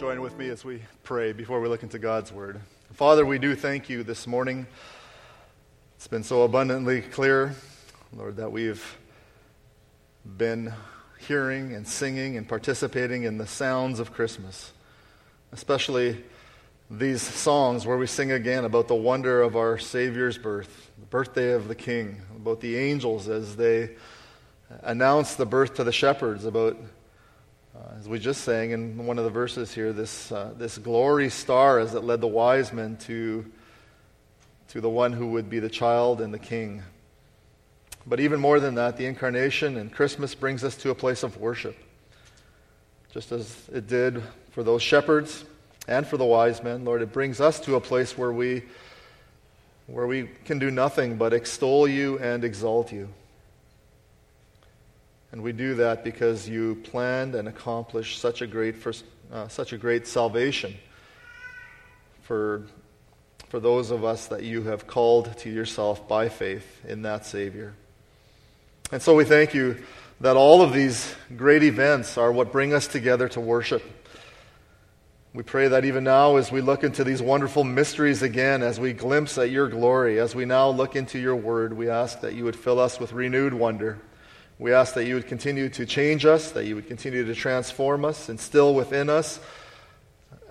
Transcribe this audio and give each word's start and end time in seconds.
join 0.00 0.22
with 0.22 0.38
me 0.38 0.48
as 0.48 0.64
we 0.64 0.80
pray 1.02 1.30
before 1.30 1.60
we 1.60 1.68
look 1.68 1.82
into 1.82 1.98
God's 1.98 2.32
Word. 2.32 2.58
Father, 2.94 3.26
we 3.26 3.38
do 3.38 3.54
thank 3.54 3.90
you 3.90 4.02
this 4.02 4.26
morning. 4.26 4.66
It's 5.96 6.06
been 6.06 6.22
so 6.22 6.40
abundantly 6.44 7.02
clear, 7.02 7.54
Lord, 8.16 8.38
that 8.38 8.50
we've 8.50 8.96
been 10.38 10.72
hearing 11.18 11.74
and 11.74 11.86
singing 11.86 12.38
and 12.38 12.48
participating 12.48 13.24
in 13.24 13.36
the 13.36 13.46
sounds 13.46 14.00
of 14.00 14.10
Christmas, 14.10 14.72
especially 15.52 16.24
these 16.90 17.20
songs 17.20 17.84
where 17.84 17.98
we 17.98 18.06
sing 18.06 18.32
again 18.32 18.64
about 18.64 18.88
the 18.88 18.94
wonder 18.94 19.42
of 19.42 19.54
our 19.54 19.76
Savior's 19.76 20.38
birth, 20.38 20.90
the 20.98 21.06
birthday 21.08 21.52
of 21.52 21.68
the 21.68 21.74
King, 21.74 22.22
about 22.36 22.62
the 22.62 22.74
angels 22.78 23.28
as 23.28 23.54
they 23.54 23.90
announce 24.80 25.34
the 25.34 25.44
birth 25.44 25.74
to 25.74 25.84
the 25.84 25.92
shepherds, 25.92 26.46
about 26.46 26.78
uh, 27.80 27.94
as 27.98 28.08
we 28.08 28.18
just 28.18 28.42
sang 28.42 28.72
in 28.72 29.06
one 29.06 29.18
of 29.18 29.24
the 29.24 29.30
verses 29.30 29.72
here, 29.72 29.92
this, 29.92 30.30
uh, 30.32 30.52
this 30.56 30.76
glory 30.76 31.30
star 31.30 31.78
as 31.78 31.94
it 31.94 32.04
led 32.04 32.20
the 32.20 32.26
wise 32.26 32.72
men 32.72 32.96
to, 32.96 33.44
to 34.68 34.80
the 34.80 34.88
one 34.88 35.12
who 35.12 35.28
would 35.28 35.48
be 35.48 35.60
the 35.60 35.68
child 35.68 36.20
and 36.20 36.34
the 36.34 36.38
king. 36.38 36.82
But 38.06 38.20
even 38.20 38.40
more 38.40 38.60
than 38.60 38.74
that, 38.74 38.96
the 38.96 39.06
incarnation 39.06 39.76
and 39.76 39.92
Christmas 39.92 40.34
brings 40.34 40.64
us 40.64 40.76
to 40.78 40.90
a 40.90 40.94
place 40.94 41.22
of 41.22 41.36
worship. 41.38 41.76
Just 43.12 43.32
as 43.32 43.68
it 43.72 43.86
did 43.86 44.22
for 44.50 44.62
those 44.62 44.82
shepherds 44.82 45.44
and 45.88 46.06
for 46.06 46.16
the 46.16 46.24
wise 46.24 46.62
men, 46.62 46.84
Lord, 46.84 47.02
it 47.02 47.12
brings 47.12 47.40
us 47.40 47.60
to 47.60 47.76
a 47.76 47.80
place 47.80 48.16
where 48.16 48.32
we, 48.32 48.64
where 49.86 50.06
we 50.06 50.28
can 50.44 50.58
do 50.58 50.70
nothing 50.70 51.16
but 51.16 51.32
extol 51.32 51.88
you 51.88 52.18
and 52.18 52.44
exalt 52.44 52.92
you. 52.92 53.08
And 55.32 55.42
we 55.42 55.52
do 55.52 55.74
that 55.74 56.02
because 56.02 56.48
you 56.48 56.74
planned 56.84 57.34
and 57.34 57.46
accomplished 57.46 58.18
such 58.18 58.42
a 58.42 58.46
great, 58.46 58.74
uh, 59.32 59.46
such 59.48 59.72
a 59.72 59.78
great 59.78 60.06
salvation 60.06 60.76
for, 62.22 62.62
for 63.48 63.60
those 63.60 63.92
of 63.92 64.04
us 64.04 64.26
that 64.26 64.42
you 64.42 64.62
have 64.62 64.86
called 64.86 65.36
to 65.38 65.50
yourself 65.50 66.08
by 66.08 66.28
faith 66.28 66.84
in 66.84 67.02
that 67.02 67.26
Savior. 67.26 67.74
And 68.90 69.00
so 69.00 69.14
we 69.14 69.24
thank 69.24 69.54
you 69.54 69.76
that 70.20 70.36
all 70.36 70.62
of 70.62 70.72
these 70.72 71.14
great 71.36 71.62
events 71.62 72.18
are 72.18 72.32
what 72.32 72.50
bring 72.50 72.74
us 72.74 72.88
together 72.88 73.28
to 73.28 73.40
worship. 73.40 73.82
We 75.32 75.44
pray 75.44 75.68
that 75.68 75.84
even 75.84 76.02
now, 76.02 76.36
as 76.36 76.50
we 76.50 76.60
look 76.60 76.82
into 76.82 77.04
these 77.04 77.22
wonderful 77.22 77.62
mysteries 77.62 78.20
again, 78.22 78.64
as 78.64 78.80
we 78.80 78.92
glimpse 78.92 79.38
at 79.38 79.48
your 79.50 79.68
glory, 79.68 80.18
as 80.18 80.34
we 80.34 80.44
now 80.44 80.70
look 80.70 80.96
into 80.96 81.20
your 81.20 81.36
word, 81.36 81.72
we 81.72 81.88
ask 81.88 82.20
that 82.22 82.34
you 82.34 82.42
would 82.44 82.56
fill 82.56 82.80
us 82.80 82.98
with 82.98 83.12
renewed 83.12 83.54
wonder. 83.54 84.00
We 84.60 84.74
ask 84.74 84.92
that 84.92 85.06
you 85.06 85.14
would 85.14 85.26
continue 85.26 85.70
to 85.70 85.86
change 85.86 86.26
us, 86.26 86.50
that 86.50 86.66
you 86.66 86.74
would 86.74 86.86
continue 86.86 87.24
to 87.24 87.34
transform 87.34 88.04
us, 88.04 88.28
instill 88.28 88.74
within 88.74 89.08
us 89.08 89.40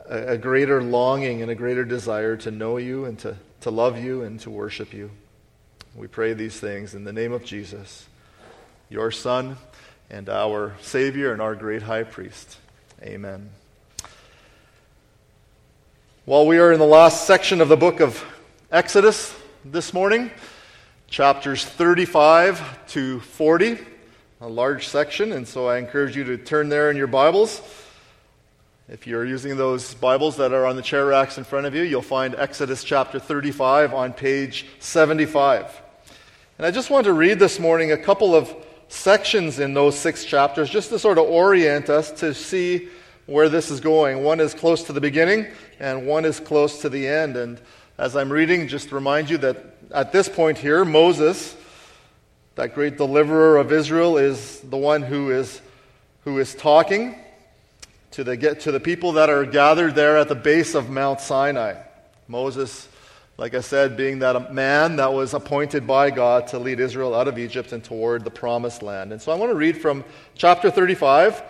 a, 0.09 0.29
a 0.29 0.37
greater 0.37 0.81
longing 0.81 1.43
and 1.43 1.51
a 1.51 1.55
greater 1.55 1.85
desire 1.85 2.35
to 2.37 2.49
know 2.49 2.77
you 2.77 3.05
and 3.05 3.19
to, 3.19 3.37
to 3.61 3.69
love 3.69 3.99
you 3.99 4.23
and 4.23 4.39
to 4.39 4.49
worship 4.49 4.95
you. 4.95 5.11
We 5.95 6.07
pray 6.07 6.33
these 6.33 6.59
things 6.59 6.95
in 6.95 7.03
the 7.03 7.13
name 7.13 7.31
of 7.31 7.45
Jesus, 7.45 8.07
your 8.89 9.11
Son 9.11 9.57
and 10.09 10.27
our 10.27 10.73
Savior 10.81 11.31
and 11.31 11.39
our 11.39 11.53
great 11.53 11.83
high 11.83 12.03
priest. 12.03 12.57
Amen. 13.03 13.51
While 16.25 16.47
we 16.47 16.57
are 16.57 16.71
in 16.71 16.79
the 16.79 16.85
last 16.85 17.27
section 17.27 17.61
of 17.61 17.69
the 17.69 17.77
book 17.77 17.99
of 17.99 18.25
Exodus 18.71 19.35
this 19.63 19.93
morning, 19.93 20.31
chapters 21.07 21.63
35 21.63 22.87
to 22.87 23.19
40, 23.19 23.77
a 24.41 24.47
large 24.47 24.87
section, 24.87 25.33
and 25.33 25.45
so 25.45 25.67
I 25.67 25.79
encourage 25.79 26.15
you 26.15 26.23
to 26.23 26.37
turn 26.37 26.69
there 26.69 26.89
in 26.89 26.95
your 26.95 27.07
Bibles. 27.07 27.61
If 28.87 29.05
you're 29.05 29.25
using 29.25 29.57
those 29.57 29.93
Bibles 29.95 30.37
that 30.37 30.53
are 30.53 30.65
on 30.65 30.77
the 30.77 30.81
chair 30.81 31.05
racks 31.05 31.37
in 31.37 31.43
front 31.43 31.65
of 31.65 31.75
you, 31.75 31.81
you'll 31.81 32.01
find 32.01 32.33
Exodus 32.35 32.85
chapter 32.85 33.19
35 33.19 33.93
on 33.93 34.13
page 34.13 34.65
75. 34.79 35.81
And 36.57 36.65
I 36.65 36.71
just 36.71 36.89
want 36.89 37.03
to 37.03 37.11
read 37.11 37.37
this 37.37 37.59
morning 37.59 37.91
a 37.91 37.97
couple 37.97 38.33
of 38.33 38.55
sections 38.87 39.59
in 39.59 39.73
those 39.73 39.99
six 39.99 40.23
chapters 40.23 40.69
just 40.69 40.87
to 40.91 40.99
sort 40.99 41.17
of 41.17 41.25
orient 41.25 41.89
us 41.89 42.09
to 42.21 42.33
see 42.33 42.87
where 43.25 43.49
this 43.49 43.69
is 43.69 43.81
going. 43.81 44.23
One 44.23 44.39
is 44.39 44.53
close 44.53 44.83
to 44.83 44.93
the 44.93 45.01
beginning, 45.01 45.47
and 45.81 46.07
one 46.07 46.23
is 46.23 46.39
close 46.39 46.79
to 46.83 46.87
the 46.87 47.05
end. 47.05 47.35
And 47.35 47.59
as 47.97 48.15
I'm 48.15 48.31
reading, 48.31 48.69
just 48.69 48.93
remind 48.93 49.29
you 49.29 49.37
that 49.39 49.57
at 49.91 50.13
this 50.13 50.29
point 50.29 50.57
here, 50.57 50.85
Moses 50.85 51.57
that 52.59 52.75
great 52.75 52.97
deliverer 52.97 53.55
of 53.55 53.71
Israel 53.71 54.17
is 54.17 54.59
the 54.59 54.75
one 54.75 55.01
who 55.01 55.31
is, 55.31 55.61
who 56.25 56.39
is 56.39 56.53
talking 56.53 57.17
to 58.11 58.25
the, 58.25 58.35
get, 58.35 58.59
to 58.59 58.73
the 58.73 58.81
people 58.81 59.13
that 59.13 59.29
are 59.29 59.45
gathered 59.45 59.95
there 59.95 60.17
at 60.17 60.27
the 60.27 60.35
base 60.35 60.75
of 60.75 60.89
Mount 60.89 61.21
Sinai. 61.21 61.81
Moses, 62.27 62.89
like 63.37 63.53
I 63.53 63.61
said, 63.61 63.95
being 63.95 64.19
that 64.19 64.53
man 64.53 64.97
that 64.97 65.13
was 65.13 65.33
appointed 65.33 65.87
by 65.87 66.11
God 66.11 66.47
to 66.47 66.59
lead 66.59 66.81
Israel 66.81 67.15
out 67.15 67.29
of 67.29 67.39
Egypt 67.39 67.71
and 67.71 67.81
toward 67.81 68.25
the 68.25 68.29
promised 68.29 68.83
land. 68.83 69.13
And 69.13 69.21
so 69.21 69.31
I 69.31 69.35
want 69.35 69.51
to 69.51 69.55
read 69.55 69.77
from 69.77 70.03
chapter 70.35 70.69
35, 70.69 71.41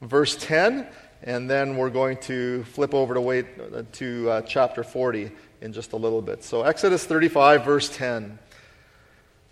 verse 0.00 0.36
10, 0.36 0.86
and 1.24 1.50
then 1.50 1.76
we're 1.76 1.90
going 1.90 2.18
to 2.18 2.62
flip 2.66 2.94
over 2.94 3.14
to, 3.14 3.20
wait, 3.20 3.92
to 3.94 4.30
uh, 4.30 4.42
chapter 4.42 4.84
40 4.84 5.32
in 5.60 5.72
just 5.72 5.92
a 5.92 5.96
little 5.96 6.22
bit. 6.22 6.44
So 6.44 6.62
Exodus 6.62 7.04
35, 7.04 7.64
verse 7.64 7.88
10 7.96 8.38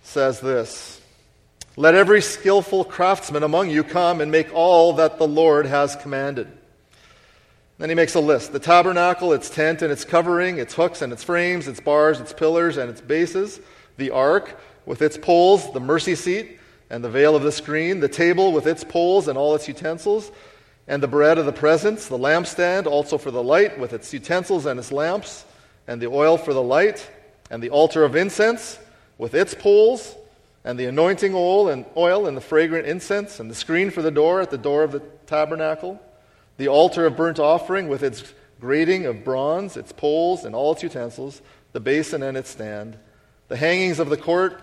says 0.02 0.38
this. 0.38 0.99
Let 1.80 1.94
every 1.94 2.20
skillful 2.20 2.84
craftsman 2.84 3.42
among 3.42 3.70
you 3.70 3.82
come 3.82 4.20
and 4.20 4.30
make 4.30 4.52
all 4.52 4.92
that 4.92 5.16
the 5.16 5.26
Lord 5.26 5.64
has 5.64 5.96
commanded. 5.96 6.46
Then 7.78 7.88
he 7.88 7.94
makes 7.94 8.14
a 8.14 8.20
list 8.20 8.52
the 8.52 8.58
tabernacle, 8.58 9.32
its 9.32 9.48
tent 9.48 9.80
and 9.80 9.90
its 9.90 10.04
covering, 10.04 10.58
its 10.58 10.74
hooks 10.74 11.00
and 11.00 11.10
its 11.10 11.24
frames, 11.24 11.66
its 11.68 11.80
bars, 11.80 12.20
its 12.20 12.34
pillars 12.34 12.76
and 12.76 12.90
its 12.90 13.00
bases, 13.00 13.60
the 13.96 14.10
ark 14.10 14.60
with 14.84 15.00
its 15.00 15.16
poles, 15.16 15.72
the 15.72 15.80
mercy 15.80 16.14
seat 16.14 16.58
and 16.90 17.02
the 17.02 17.08
veil 17.08 17.34
of 17.34 17.44
the 17.44 17.50
screen, 17.50 18.00
the 18.00 18.08
table 18.08 18.52
with 18.52 18.66
its 18.66 18.84
poles 18.84 19.26
and 19.26 19.38
all 19.38 19.54
its 19.54 19.66
utensils, 19.66 20.30
and 20.86 21.02
the 21.02 21.08
bread 21.08 21.38
of 21.38 21.46
the 21.46 21.50
presence, 21.50 22.08
the 22.08 22.18
lampstand 22.18 22.86
also 22.86 23.16
for 23.16 23.30
the 23.30 23.42
light 23.42 23.78
with 23.78 23.94
its 23.94 24.12
utensils 24.12 24.66
and 24.66 24.78
its 24.78 24.92
lamps, 24.92 25.46
and 25.88 25.98
the 26.02 26.08
oil 26.08 26.36
for 26.36 26.52
the 26.52 26.62
light, 26.62 27.10
and 27.50 27.62
the 27.62 27.70
altar 27.70 28.04
of 28.04 28.16
incense 28.16 28.78
with 29.16 29.32
its 29.32 29.54
poles 29.54 30.14
and 30.64 30.78
the 30.78 30.86
anointing 30.86 31.32
oil 31.34 31.68
and 31.68 31.84
oil 31.96 32.26
and 32.26 32.36
the 32.36 32.42
fragrant 32.42 32.86
incense 32.86 33.40
and 33.40 33.50
the 33.50 33.54
screen 33.54 33.90
for 33.90 34.02
the 34.02 34.10
door 34.10 34.40
at 34.40 34.50
the 34.50 34.58
door 34.58 34.82
of 34.82 34.92
the 34.92 35.00
tabernacle, 35.26 36.00
the 36.58 36.68
altar 36.68 37.06
of 37.06 37.16
burnt 37.16 37.38
offering 37.38 37.88
with 37.88 38.02
its 38.02 38.34
grating 38.60 39.06
of 39.06 39.24
bronze, 39.24 39.76
its 39.76 39.92
poles 39.92 40.44
and 40.44 40.54
all 40.54 40.72
its 40.72 40.82
utensils, 40.82 41.40
the 41.72 41.80
basin 41.80 42.22
and 42.22 42.36
its 42.36 42.50
stand, 42.50 42.96
the 43.48 43.56
hangings 43.56 43.98
of 43.98 44.10
the 44.10 44.16
court, 44.16 44.60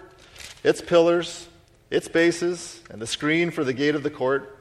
its 0.64 0.82
pillars, 0.82 1.48
its 1.90 2.08
bases, 2.08 2.82
and 2.90 3.02
the 3.02 3.08
screen 3.08 3.50
for 3.50 3.64
the 3.64 3.74
gate 3.74 3.96
of 3.96 4.04
the 4.04 4.10
court, 4.10 4.56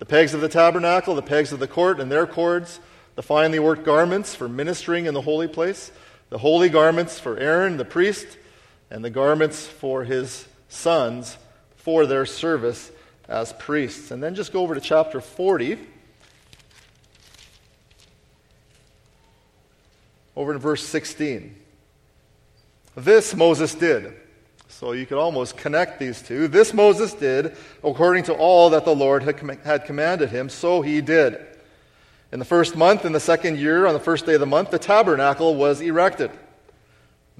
the 0.00 0.06
pegs 0.06 0.34
of 0.34 0.40
the 0.40 0.48
tabernacle, 0.48 1.14
the 1.14 1.22
pegs 1.22 1.52
of 1.52 1.60
the 1.60 1.68
court 1.68 2.00
and 2.00 2.10
their 2.10 2.26
cords, 2.26 2.80
the 3.14 3.22
finely 3.22 3.58
worked 3.58 3.84
garments 3.84 4.34
for 4.34 4.48
ministering 4.48 5.06
in 5.06 5.14
the 5.14 5.20
holy 5.20 5.46
place, 5.46 5.92
the 6.30 6.38
holy 6.38 6.68
garments 6.68 7.20
for 7.20 7.36
Aaron 7.38 7.76
the 7.76 7.84
priest, 7.84 8.38
and 8.90 9.04
the 9.04 9.10
garments 9.10 9.66
for 9.66 10.04
his 10.04 10.46
sons 10.70 11.36
for 11.76 12.06
their 12.06 12.24
service 12.24 12.90
as 13.28 13.52
priests. 13.52 14.10
And 14.10 14.22
then 14.22 14.34
just 14.34 14.52
go 14.52 14.62
over 14.62 14.74
to 14.74 14.80
chapter 14.80 15.20
40. 15.20 15.78
Over 20.34 20.52
in 20.52 20.58
verse 20.58 20.82
16. 20.86 21.54
This 22.96 23.34
Moses 23.34 23.74
did. 23.74 24.14
So 24.68 24.92
you 24.92 25.04
could 25.04 25.18
almost 25.18 25.56
connect 25.56 25.98
these 25.98 26.22
two. 26.22 26.48
This 26.48 26.72
Moses 26.72 27.12
did 27.12 27.56
according 27.84 28.24
to 28.24 28.34
all 28.34 28.70
that 28.70 28.84
the 28.84 28.94
Lord 28.94 29.22
had, 29.22 29.36
com- 29.36 29.58
had 29.64 29.84
commanded 29.84 30.30
him, 30.30 30.48
so 30.48 30.80
he 30.80 31.00
did. 31.00 31.38
In 32.32 32.38
the 32.38 32.44
first 32.44 32.76
month, 32.76 33.04
in 33.04 33.12
the 33.12 33.20
second 33.20 33.58
year, 33.58 33.86
on 33.86 33.92
the 33.92 34.00
first 34.00 34.24
day 34.24 34.34
of 34.34 34.40
the 34.40 34.46
month, 34.46 34.70
the 34.70 34.78
tabernacle 34.78 35.56
was 35.56 35.80
erected. 35.80 36.30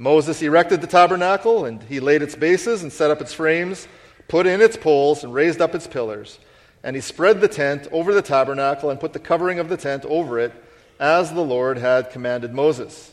Moses 0.00 0.40
erected 0.40 0.80
the 0.80 0.86
tabernacle, 0.86 1.66
and 1.66 1.82
he 1.82 2.00
laid 2.00 2.22
its 2.22 2.34
bases 2.34 2.82
and 2.82 2.90
set 2.90 3.10
up 3.10 3.20
its 3.20 3.34
frames, 3.34 3.86
put 4.28 4.46
in 4.46 4.62
its 4.62 4.74
poles, 4.74 5.22
and 5.22 5.34
raised 5.34 5.60
up 5.60 5.74
its 5.74 5.86
pillars. 5.86 6.38
And 6.82 6.96
he 6.96 7.02
spread 7.02 7.42
the 7.42 7.48
tent 7.48 7.86
over 7.92 8.14
the 8.14 8.22
tabernacle 8.22 8.88
and 8.88 8.98
put 8.98 9.12
the 9.12 9.18
covering 9.18 9.58
of 9.58 9.68
the 9.68 9.76
tent 9.76 10.06
over 10.06 10.38
it, 10.38 10.54
as 10.98 11.34
the 11.34 11.42
Lord 11.42 11.76
had 11.76 12.10
commanded 12.12 12.54
Moses. 12.54 13.12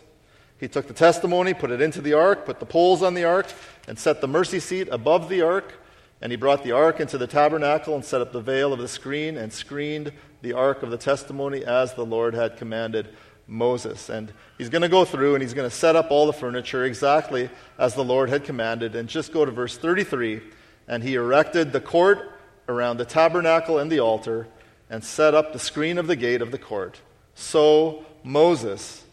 He 0.61 0.69
took 0.69 0.87
the 0.87 0.93
testimony, 0.93 1.53
put 1.53 1.71
it 1.71 1.81
into 1.81 1.99
the 1.99 2.13
ark, 2.13 2.45
put 2.45 2.61
the 2.61 2.65
poles 2.65 3.03
on 3.03 3.15
the 3.15 3.25
ark, 3.25 3.47
and 3.85 3.99
set 3.99 4.21
the 4.21 4.27
mercy 4.29 4.61
seat 4.61 4.87
above 4.89 5.27
the 5.27 5.41
ark. 5.41 5.73
And 6.21 6.31
he 6.31 6.37
brought 6.37 6.63
the 6.63 6.71
ark 6.71 7.01
into 7.01 7.17
the 7.17 7.27
tabernacle 7.27 7.95
and 7.95 8.05
set 8.05 8.21
up 8.21 8.31
the 8.31 8.39
veil 8.39 8.71
of 8.71 8.79
the 8.79 8.87
screen 8.87 9.35
and 9.35 9.51
screened 9.51 10.13
the 10.41 10.53
ark 10.53 10.83
of 10.83 10.91
the 10.91 10.97
testimony 10.97 11.65
as 11.65 11.95
the 11.95 12.05
Lord 12.05 12.33
had 12.33 12.55
commanded 12.55 13.09
Moses. 13.47 14.09
And 14.09 14.31
he's 14.57 14.69
going 14.69 14.81
to 14.81 14.89
go 14.89 15.05
through 15.05 15.35
and 15.35 15.41
he's 15.41 15.53
going 15.53 15.69
to 15.69 15.75
set 15.75 15.95
up 15.95 16.11
all 16.11 16.25
the 16.25 16.33
furniture 16.33 16.83
exactly 16.83 17.49
as 17.79 17.95
the 17.95 18.03
Lord 18.03 18.29
had 18.29 18.43
commanded. 18.43 18.95
And 18.95 19.07
just 19.07 19.31
go 19.31 19.45
to 19.45 19.51
verse 19.51 19.77
33. 19.77 20.41
And 20.87 21.03
he 21.03 21.15
erected 21.15 21.71
the 21.71 21.81
court 21.81 22.31
around 22.67 22.97
the 22.97 23.05
tabernacle 23.05 23.79
and 23.79 23.91
the 23.91 23.99
altar 23.99 24.47
and 24.89 25.03
set 25.03 25.33
up 25.33 25.53
the 25.53 25.59
screen 25.59 25.97
of 25.97 26.07
the 26.07 26.15
gate 26.15 26.41
of 26.41 26.51
the 26.51 26.57
court. 26.57 26.99
so 27.35 28.05
Moses 28.23 29.03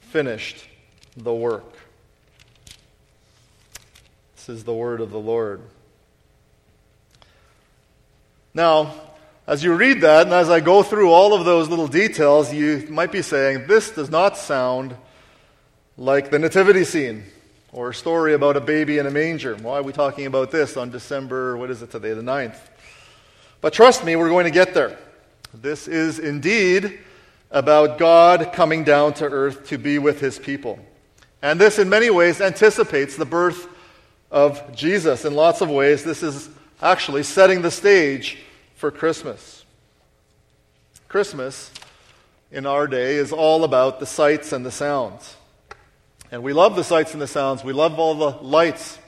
finished 0.00 0.66
the 1.16 1.32
work. 1.32 1.76
This 4.34 4.48
is 4.48 4.64
the 4.64 4.72
word 4.72 5.00
of 5.00 5.10
the 5.10 5.18
Lord. 5.18 5.60
Now, 8.54 8.94
as 9.46 9.62
you 9.62 9.74
read 9.74 10.00
that, 10.00 10.26
and 10.26 10.34
as 10.34 10.50
I 10.50 10.58
go 10.58 10.82
through 10.82 11.12
all 11.12 11.32
of 11.32 11.44
those 11.44 11.68
little 11.68 11.86
details, 11.86 12.52
you 12.52 12.84
might 12.90 13.12
be 13.12 13.22
saying, 13.22 13.68
this 13.68 13.90
does 13.90 14.10
not 14.10 14.36
sound 14.36 14.96
like 15.96 16.30
the 16.30 16.38
nativity 16.38 16.82
scene 16.82 17.24
or 17.72 17.90
a 17.90 17.94
story 17.94 18.34
about 18.34 18.56
a 18.56 18.60
baby 18.60 18.98
in 18.98 19.06
a 19.06 19.10
manger. 19.10 19.54
Why 19.54 19.78
are 19.78 19.82
we 19.82 19.92
talking 19.92 20.26
about 20.26 20.50
this 20.50 20.76
on 20.76 20.90
December, 20.90 21.56
what 21.56 21.70
is 21.70 21.80
it 21.80 21.92
today, 21.92 22.12
the 22.12 22.22
9th? 22.22 22.58
But 23.60 23.72
trust 23.72 24.04
me, 24.04 24.16
we're 24.16 24.28
going 24.28 24.46
to 24.46 24.50
get 24.50 24.74
there. 24.74 24.98
This 25.54 25.86
is 25.86 26.18
indeed 26.18 26.98
about 27.52 27.98
God 27.98 28.50
coming 28.52 28.82
down 28.82 29.14
to 29.14 29.26
earth 29.26 29.68
to 29.68 29.78
be 29.78 30.00
with 30.00 30.18
his 30.20 30.40
people. 30.40 30.80
And 31.40 31.60
this, 31.60 31.78
in 31.78 31.88
many 31.88 32.10
ways, 32.10 32.40
anticipates 32.40 33.16
the 33.16 33.24
birth 33.24 33.68
of 34.32 34.74
Jesus. 34.74 35.24
In 35.24 35.34
lots 35.34 35.60
of 35.60 35.70
ways, 35.70 36.02
this 36.02 36.24
is 36.24 36.50
actually 36.82 37.22
setting 37.22 37.62
the 37.62 37.70
stage 37.70 38.38
for 38.76 38.90
Christmas. 38.90 39.64
Christmas, 41.08 41.70
in 42.52 42.66
our 42.66 42.86
day, 42.86 43.16
is 43.16 43.32
all 43.32 43.64
about 43.64 44.00
the 44.00 44.06
sights 44.06 44.52
and 44.52 44.64
the 44.64 44.70
sounds. 44.70 45.34
And 46.30 46.42
we 46.42 46.52
love 46.52 46.76
the 46.76 46.84
sights 46.84 47.12
and 47.12 47.22
the 47.22 47.26
sounds. 47.26 47.64
We 47.64 47.72
love 47.72 47.98
all 47.98 48.14
the 48.14 48.38
lights. 48.42 48.98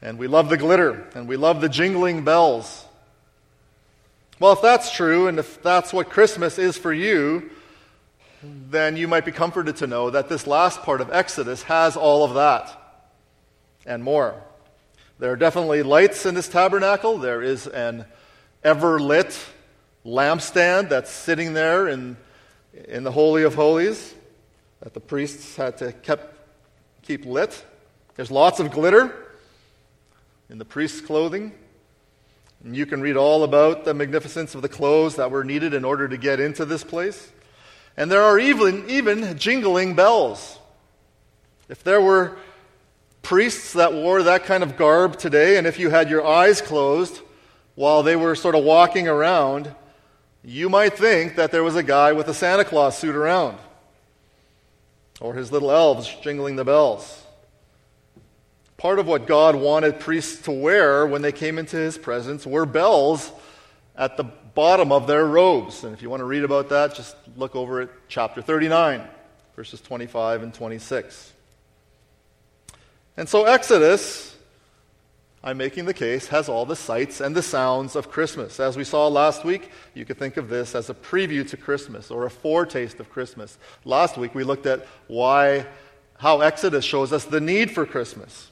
And 0.00 0.18
we 0.18 0.28
love 0.28 0.48
the 0.48 0.56
glitter. 0.56 1.08
And 1.14 1.28
we 1.28 1.36
love 1.36 1.60
the 1.60 1.68
jingling 1.68 2.24
bells. 2.24 2.84
Well, 4.38 4.52
if 4.52 4.62
that's 4.62 4.92
true, 4.92 5.26
and 5.26 5.38
if 5.40 5.60
that's 5.62 5.92
what 5.92 6.10
Christmas 6.10 6.58
is 6.58 6.78
for 6.78 6.92
you, 6.92 7.50
then 8.42 8.96
you 8.96 9.08
might 9.08 9.24
be 9.24 9.32
comforted 9.32 9.76
to 9.76 9.88
know 9.88 10.10
that 10.10 10.28
this 10.28 10.46
last 10.46 10.82
part 10.82 11.00
of 11.00 11.10
Exodus 11.12 11.64
has 11.64 11.96
all 11.96 12.22
of 12.22 12.34
that 12.34 12.70
and 13.84 14.04
more. 14.04 14.40
There 15.18 15.32
are 15.32 15.36
definitely 15.36 15.82
lights 15.82 16.24
in 16.24 16.36
this 16.36 16.46
tabernacle. 16.46 17.18
There 17.18 17.42
is 17.42 17.66
an 17.66 18.04
ever 18.62 18.98
lit 18.98 19.38
lampstand 20.04 20.88
that's 20.88 21.10
sitting 21.10 21.52
there 21.52 21.88
in, 21.88 22.16
in 22.88 23.04
the 23.04 23.12
Holy 23.12 23.42
of 23.42 23.54
Holies 23.54 24.14
that 24.80 24.94
the 24.94 25.00
priests 25.00 25.56
had 25.56 25.76
to 25.78 25.92
kept, 25.92 26.36
keep 27.02 27.24
lit. 27.24 27.64
There's 28.16 28.30
lots 28.30 28.60
of 28.60 28.70
glitter 28.70 29.14
in 30.48 30.58
the 30.58 30.64
priest's 30.64 31.00
clothing. 31.00 31.52
And 32.64 32.76
you 32.76 32.86
can 32.86 33.00
read 33.00 33.16
all 33.16 33.44
about 33.44 33.84
the 33.84 33.94
magnificence 33.94 34.54
of 34.54 34.62
the 34.62 34.68
clothes 34.68 35.16
that 35.16 35.30
were 35.30 35.44
needed 35.44 35.74
in 35.74 35.84
order 35.84 36.08
to 36.08 36.16
get 36.16 36.40
into 36.40 36.64
this 36.64 36.82
place. 36.82 37.30
And 37.96 38.10
there 38.10 38.22
are 38.22 38.38
even, 38.38 38.88
even 38.88 39.38
jingling 39.38 39.94
bells. 39.94 40.58
If 41.68 41.84
there 41.84 42.00
were 42.00 42.36
priests 43.22 43.74
that 43.74 43.92
wore 43.92 44.22
that 44.22 44.44
kind 44.44 44.62
of 44.62 44.76
garb 44.76 45.18
today, 45.18 45.58
and 45.58 45.66
if 45.66 45.78
you 45.78 45.90
had 45.90 46.08
your 46.08 46.26
eyes 46.26 46.60
closed 46.60 47.20
while 47.78 48.02
they 48.02 48.16
were 48.16 48.34
sort 48.34 48.56
of 48.56 48.64
walking 48.64 49.06
around, 49.06 49.72
you 50.42 50.68
might 50.68 50.94
think 50.94 51.36
that 51.36 51.52
there 51.52 51.62
was 51.62 51.76
a 51.76 51.82
guy 51.84 52.10
with 52.10 52.26
a 52.26 52.34
Santa 52.34 52.64
Claus 52.64 52.98
suit 52.98 53.14
around, 53.14 53.56
or 55.20 55.34
his 55.34 55.52
little 55.52 55.70
elves 55.70 56.12
jingling 56.20 56.56
the 56.56 56.64
bells. 56.64 57.24
Part 58.78 58.98
of 58.98 59.06
what 59.06 59.28
God 59.28 59.54
wanted 59.54 60.00
priests 60.00 60.42
to 60.42 60.50
wear 60.50 61.06
when 61.06 61.22
they 61.22 61.30
came 61.30 61.56
into 61.56 61.76
his 61.76 61.96
presence 61.96 62.44
were 62.44 62.66
bells 62.66 63.30
at 63.94 64.16
the 64.16 64.24
bottom 64.24 64.90
of 64.90 65.06
their 65.06 65.24
robes. 65.24 65.84
And 65.84 65.94
if 65.94 66.02
you 66.02 66.10
want 66.10 66.18
to 66.18 66.24
read 66.24 66.42
about 66.42 66.70
that, 66.70 66.96
just 66.96 67.14
look 67.36 67.54
over 67.54 67.82
at 67.82 67.90
chapter 68.08 68.42
39, 68.42 69.06
verses 69.54 69.80
25 69.80 70.42
and 70.42 70.52
26. 70.52 71.32
And 73.16 73.28
so 73.28 73.44
Exodus, 73.44 74.34
I'm 75.42 75.56
making 75.56 75.84
the 75.84 75.94
case, 75.94 76.26
has 76.28 76.48
all 76.48 76.66
the 76.66 76.74
sights 76.74 77.20
and 77.20 77.34
the 77.34 77.42
sounds 77.42 77.94
of 77.94 78.10
Christmas. 78.10 78.58
As 78.58 78.76
we 78.76 78.82
saw 78.82 79.06
last 79.06 79.44
week, 79.44 79.70
you 79.94 80.04
could 80.04 80.18
think 80.18 80.36
of 80.36 80.48
this 80.48 80.74
as 80.74 80.90
a 80.90 80.94
preview 80.94 81.48
to 81.48 81.56
Christmas 81.56 82.10
or 82.10 82.26
a 82.26 82.30
foretaste 82.30 82.98
of 82.98 83.08
Christmas. 83.08 83.56
Last 83.84 84.16
week 84.16 84.34
we 84.34 84.42
looked 84.42 84.66
at 84.66 84.86
why 85.06 85.66
how 86.18 86.40
Exodus 86.40 86.84
shows 86.84 87.12
us 87.12 87.24
the 87.24 87.40
need 87.40 87.70
for 87.70 87.86
Christmas. 87.86 88.50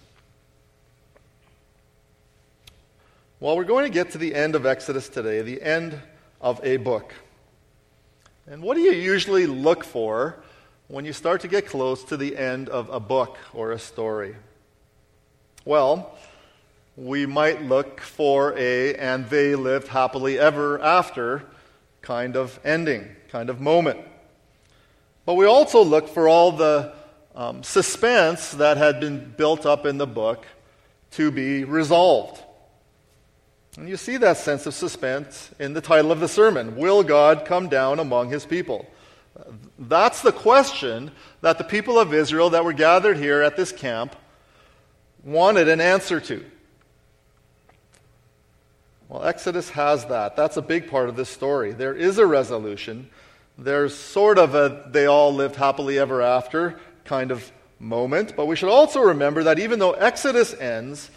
Well, 3.41 3.57
we're 3.57 3.65
going 3.65 3.85
to 3.85 3.91
get 3.91 4.13
to 4.13 4.19
the 4.19 4.35
end 4.35 4.55
of 4.55 4.65
Exodus 4.65 5.09
today, 5.09 5.43
the 5.43 5.61
end 5.61 6.01
of 6.41 6.61
a 6.65 6.77
book. 6.77 7.13
And 8.47 8.63
what 8.63 8.77
do 8.77 8.81
you 8.81 8.93
usually 8.93 9.47
look 9.47 9.83
for 9.83 10.37
when 10.87 11.05
you 11.05 11.13
start 11.13 11.41
to 11.41 11.49
get 11.49 11.67
close 11.67 12.05
to 12.05 12.17
the 12.17 12.37
end 12.37 12.69
of 12.69 12.89
a 12.89 13.01
book 13.01 13.37
or 13.53 13.73
a 13.73 13.79
story? 13.79 14.37
Well, 15.65 16.17
we 16.97 17.27
might 17.27 17.63
look 17.63 18.01
for 18.01 18.57
a 18.57 18.95
and 18.95 19.29
they 19.29 19.55
lived 19.55 19.89
happily 19.89 20.39
ever 20.39 20.81
after 20.81 21.45
kind 22.01 22.37
of 22.37 22.59
ending, 22.65 23.07
kind 23.29 23.51
of 23.51 23.61
moment. 23.61 24.01
But 25.27 25.35
we 25.35 25.45
also 25.45 25.83
look 25.83 26.09
for 26.09 26.29
all 26.29 26.53
the 26.53 26.95
um, 27.35 27.63
suspense 27.63 28.53
that 28.53 28.79
had 28.79 28.99
been 29.01 29.35
built 29.37 29.67
up 29.67 29.85
in 29.85 29.99
the 29.99 30.07
book 30.07 30.47
to 31.13 31.31
be 31.31 31.65
resolved. 31.65 32.41
And 33.77 33.89
you 33.89 33.99
see 33.99 34.17
that 34.17 34.39
sense 34.39 34.65
of 34.65 34.73
suspense 34.73 35.51
in 35.59 35.75
the 35.75 35.83
title 35.83 36.11
of 36.11 36.21
the 36.21 36.29
sermon 36.29 36.77
Will 36.77 37.03
God 37.03 37.45
come 37.45 37.69
down 37.69 37.99
among 37.99 38.31
his 38.31 38.47
people? 38.47 38.87
That's 39.79 40.23
the 40.23 40.33
question 40.33 41.11
that 41.43 41.59
the 41.59 41.65
people 41.65 41.99
of 41.99 42.15
Israel 42.15 42.51
that 42.51 42.65
were 42.65 42.73
gathered 42.73 43.19
here 43.19 43.43
at 43.43 43.55
this 43.55 43.71
camp 43.71 44.17
wanted 45.23 45.69
an 45.69 45.83
answer 45.83 46.21
to. 46.21 46.43
Well, 49.09 49.25
Exodus 49.25 49.71
has 49.71 50.05
that. 50.07 50.35
That's 50.37 50.57
a 50.57 50.63
big 50.63 50.91
part 50.91 51.09
of 51.09 51.17
this 51.17 51.29
story. 51.29 51.73
There 51.73 51.95
is 51.95 52.19
a 52.19 52.27
resolution. 52.27 53.09
There's 53.57 53.95
sort 53.95 54.39
of 54.39 54.55
a 54.55 54.89
they 54.91 55.07
all 55.07 55.33
lived 55.33 55.57
happily 55.57 55.99
ever 55.99 56.23
after 56.23 56.79
kind 57.05 57.31
of 57.31 57.51
moment. 57.79 58.35
But 58.37 58.47
we 58.47 58.57
should 58.57 58.69
also 58.69 59.01
remember 59.01 59.45
that 59.45 59.59
even 59.59 59.79
though 59.79 59.93
Exodus 59.93 60.55
ends, 60.55 61.11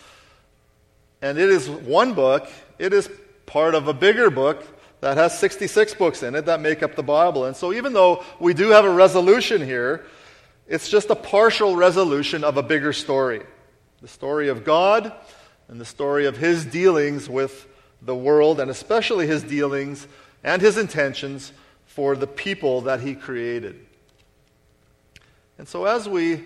and 1.22 1.38
it 1.38 1.50
is 1.50 1.70
one 1.70 2.14
book, 2.14 2.48
it 2.78 2.94
is 2.94 3.10
part 3.46 3.74
of 3.74 3.88
a 3.88 3.94
bigger 3.94 4.30
book 4.30 4.66
that 5.02 5.18
has 5.18 5.38
66 5.40 5.96
books 5.96 6.24
in 6.24 6.36
it 6.36 6.46
that 6.46 6.60
make 6.60 6.84
up 6.84 6.96
the 6.96 7.04
Bible. 7.04 7.46
And 7.46 7.56
so, 7.56 7.74
even 7.74 7.94
though 7.94 8.24
we 8.40 8.54
do 8.54 8.70
have 8.70 8.86
a 8.86 8.90
resolution 8.90 9.64
here, 9.64 10.06
it's 10.68 10.90
just 10.90 11.10
a 11.10 11.16
partial 11.16 11.76
resolution 11.76 12.44
of 12.44 12.58
a 12.58 12.64
bigger 12.64 12.94
story 12.94 13.42
the 14.02 14.08
story 14.08 14.48
of 14.48 14.64
God 14.64 15.12
and 15.68 15.82
the 15.82 15.86
story 15.86 16.26
of 16.26 16.38
his 16.38 16.64
dealings 16.64 17.28
with 17.28 17.68
the 18.02 18.16
world, 18.16 18.60
and 18.60 18.72
especially 18.72 19.28
his 19.28 19.44
dealings 19.44 20.08
and 20.44 20.62
his 20.62 20.78
intentions 20.78 21.52
for 21.86 22.16
the 22.16 22.28
people 22.28 22.82
that 22.82 23.02
he 23.02 23.16
created. 23.16 23.86
And 25.58 25.68
so, 25.68 25.86
as 25.86 26.08
we 26.08 26.44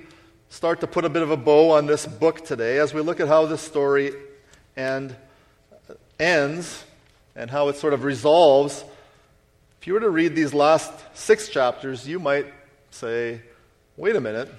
start 0.50 0.82
to 0.82 0.88
put 0.88 1.06
a 1.06 1.10
bit 1.10 1.22
of 1.22 1.32
a 1.32 1.38
bow 1.38 1.72
on 1.72 1.86
this 1.86 2.06
book 2.06 2.46
today, 2.46 2.80
as 2.80 2.94
we 2.94 3.02
look 3.02 3.20
at 3.20 3.28
how 3.28 3.46
this 3.46 3.62
story 3.62 4.14
and 4.76 5.16
ends 6.20 6.84
and 7.36 7.50
how 7.50 7.70
it 7.70 7.76
sort 7.76 7.94
of 7.94 8.04
resolves, 8.04 8.84
if 9.80 9.88
you 9.88 9.94
were 9.94 10.00
to 10.00 10.10
read 10.10 10.36
these 10.36 10.54
last 10.54 10.92
six 11.14 11.50
chapters, 11.50 12.08
you 12.08 12.20
might 12.20 12.46
say, 12.90 13.42
wait 13.98 14.16
a 14.16 14.22
minute, 14.22 14.50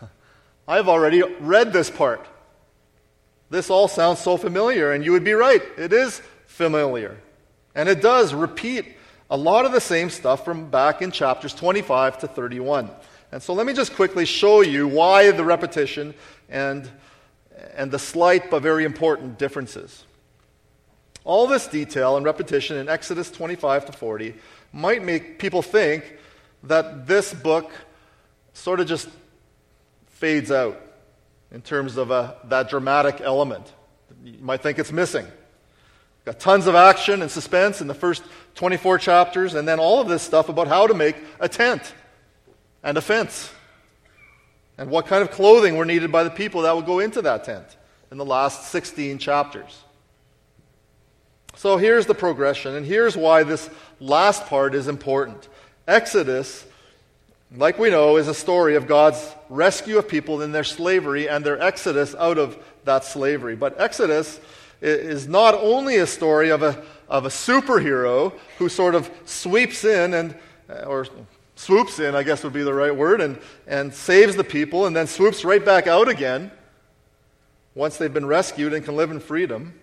I've 0.68 0.88
already 0.88 1.22
read 1.40 1.72
this 1.72 1.90
part. 1.90 2.26
This 3.50 3.68
all 3.68 3.88
sounds 3.88 4.20
so 4.20 4.36
familiar, 4.36 4.92
and 4.92 5.04
you 5.04 5.12
would 5.12 5.24
be 5.24 5.32
right. 5.32 5.62
It 5.76 5.92
is 5.92 6.22
familiar. 6.50 7.16
And 7.74 7.88
it 7.88 8.02
does 8.02 8.34
repeat 8.34 8.84
a 9.30 9.36
lot 9.36 9.64
of 9.64 9.72
the 9.72 9.80
same 9.80 10.10
stuff 10.10 10.44
from 10.44 10.68
back 10.68 11.00
in 11.00 11.12
chapters 11.12 11.54
25 11.54 12.18
to 12.18 12.28
31. 12.28 12.90
And 13.32 13.40
so 13.40 13.54
let 13.54 13.64
me 13.64 13.72
just 13.72 13.94
quickly 13.94 14.26
show 14.26 14.60
you 14.60 14.88
why 14.88 15.30
the 15.30 15.44
repetition 15.44 16.14
and 16.48 16.90
and 17.74 17.90
the 17.90 17.98
slight 17.98 18.50
but 18.50 18.62
very 18.62 18.84
important 18.84 19.38
differences. 19.38 20.04
All 21.24 21.46
this 21.46 21.66
detail 21.66 22.16
and 22.16 22.24
repetition 22.24 22.78
in 22.78 22.88
Exodus 22.88 23.30
25 23.30 23.86
to 23.86 23.92
40 23.92 24.34
might 24.72 25.04
make 25.04 25.38
people 25.38 25.62
think 25.62 26.16
that 26.64 27.06
this 27.06 27.34
book 27.34 27.70
sort 28.54 28.80
of 28.80 28.86
just 28.86 29.08
fades 30.08 30.50
out 30.50 30.80
in 31.52 31.60
terms 31.60 31.96
of 31.96 32.10
a, 32.10 32.36
that 32.44 32.70
dramatic 32.70 33.20
element. 33.20 33.72
You 34.24 34.38
might 34.40 34.62
think 34.62 34.78
it's 34.78 34.92
missing. 34.92 35.26
Got 36.24 36.38
tons 36.38 36.66
of 36.66 36.74
action 36.74 37.22
and 37.22 37.30
suspense 37.30 37.80
in 37.80 37.86
the 37.86 37.94
first 37.94 38.22
24 38.54 38.98
chapters, 38.98 39.54
and 39.54 39.66
then 39.66 39.78
all 39.78 40.00
of 40.00 40.08
this 40.08 40.22
stuff 40.22 40.48
about 40.48 40.68
how 40.68 40.86
to 40.86 40.94
make 40.94 41.16
a 41.38 41.48
tent 41.48 41.94
and 42.82 42.96
a 42.98 43.00
fence 43.00 43.52
and 44.76 44.90
what 44.90 45.06
kind 45.06 45.22
of 45.22 45.30
clothing 45.30 45.76
were 45.76 45.84
needed 45.84 46.10
by 46.10 46.24
the 46.24 46.30
people 46.30 46.62
that 46.62 46.74
would 46.74 46.86
go 46.86 46.98
into 46.98 47.22
that 47.22 47.44
tent 47.44 47.76
in 48.10 48.18
the 48.18 48.24
last 48.24 48.68
16 48.70 49.18
chapters. 49.18 49.82
So 51.56 51.76
here's 51.76 52.06
the 52.06 52.14
progression, 52.14 52.76
and 52.76 52.86
here's 52.86 53.16
why 53.16 53.42
this 53.42 53.68
last 53.98 54.46
part 54.46 54.74
is 54.74 54.88
important. 54.88 55.48
Exodus 55.86 56.66
like 57.56 57.78
we 57.78 57.90
know, 57.90 58.16
is 58.16 58.28
a 58.28 58.34
story 58.34 58.76
of 58.76 58.86
God's 58.86 59.34
rescue 59.48 59.98
of 59.98 60.08
people 60.08 60.42
in 60.42 60.52
their 60.52 60.64
slavery 60.64 61.28
and 61.28 61.44
their 61.44 61.60
exodus 61.60 62.14
out 62.14 62.38
of 62.38 62.56
that 62.84 63.04
slavery. 63.04 63.56
But 63.56 63.80
Exodus 63.80 64.38
is 64.80 65.28
not 65.28 65.54
only 65.54 65.96
a 65.96 66.06
story 66.06 66.50
of 66.50 66.62
a, 66.62 66.82
of 67.08 67.26
a 67.26 67.28
superhero 67.28 68.32
who 68.58 68.68
sort 68.68 68.94
of 68.94 69.10
sweeps 69.24 69.84
in 69.84 70.14
and, 70.14 70.34
uh, 70.68 70.84
or 70.84 71.06
swoops 71.56 71.98
in, 71.98 72.14
I 72.14 72.22
guess 72.22 72.42
would 72.42 72.52
be 72.52 72.62
the 72.62 72.72
right 72.72 72.94
word, 72.94 73.20
and, 73.20 73.38
and 73.66 73.92
saves 73.92 74.36
the 74.36 74.44
people 74.44 74.86
and 74.86 74.96
then 74.96 75.06
swoops 75.06 75.44
right 75.44 75.64
back 75.64 75.86
out 75.86 76.08
again 76.08 76.50
once 77.74 77.98
they've 77.98 78.12
been 78.12 78.26
rescued 78.26 78.72
and 78.72 78.84
can 78.84 78.96
live 78.96 79.10
in 79.10 79.20
freedom. 79.20 79.74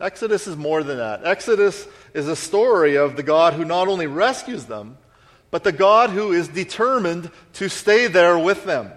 Exodus 0.00 0.46
is 0.46 0.56
more 0.56 0.82
than 0.82 0.98
that. 0.98 1.24
Exodus 1.24 1.86
is 2.12 2.28
a 2.28 2.36
story 2.36 2.96
of 2.96 3.16
the 3.16 3.22
God 3.22 3.54
who 3.54 3.64
not 3.64 3.88
only 3.88 4.06
rescues 4.06 4.64
them, 4.66 4.98
but 5.50 5.64
the 5.64 5.72
God 5.72 6.10
who 6.10 6.32
is 6.32 6.48
determined 6.48 7.30
to 7.54 7.68
stay 7.68 8.08
there 8.08 8.38
with 8.38 8.64
them, 8.64 8.90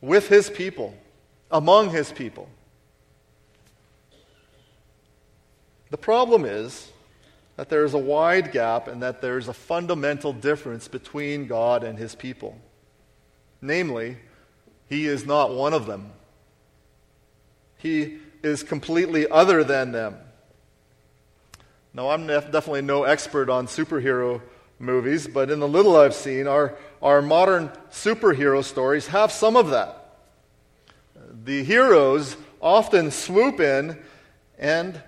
with 0.00 0.28
his 0.28 0.50
people, 0.50 0.94
among 1.50 1.90
his 1.90 2.12
people. 2.12 2.48
The 5.94 5.98
problem 5.98 6.44
is 6.44 6.90
that 7.54 7.68
there 7.68 7.84
is 7.84 7.94
a 7.94 7.98
wide 7.98 8.50
gap 8.50 8.88
and 8.88 9.00
that 9.04 9.22
there 9.22 9.38
is 9.38 9.46
a 9.46 9.52
fundamental 9.52 10.32
difference 10.32 10.88
between 10.88 11.46
God 11.46 11.84
and 11.84 11.96
his 11.96 12.16
people. 12.16 12.58
Namely, 13.62 14.16
he 14.88 15.06
is 15.06 15.24
not 15.24 15.54
one 15.54 15.72
of 15.72 15.86
them. 15.86 16.10
He 17.76 18.18
is 18.42 18.64
completely 18.64 19.28
other 19.28 19.62
than 19.62 19.92
them. 19.92 20.16
Now, 21.92 22.10
I'm 22.10 22.26
definitely 22.26 22.82
no 22.82 23.04
expert 23.04 23.48
on 23.48 23.68
superhero 23.68 24.42
movies, 24.80 25.28
but 25.28 25.48
in 25.48 25.60
the 25.60 25.68
little 25.68 25.96
I've 25.96 26.12
seen, 26.12 26.48
our, 26.48 26.74
our 27.00 27.22
modern 27.22 27.68
superhero 27.92 28.64
stories 28.64 29.06
have 29.06 29.30
some 29.30 29.54
of 29.54 29.70
that. 29.70 30.16
The 31.44 31.62
heroes 31.62 32.36
often 32.60 33.12
swoop 33.12 33.60
in 33.60 33.96
and 34.58 35.00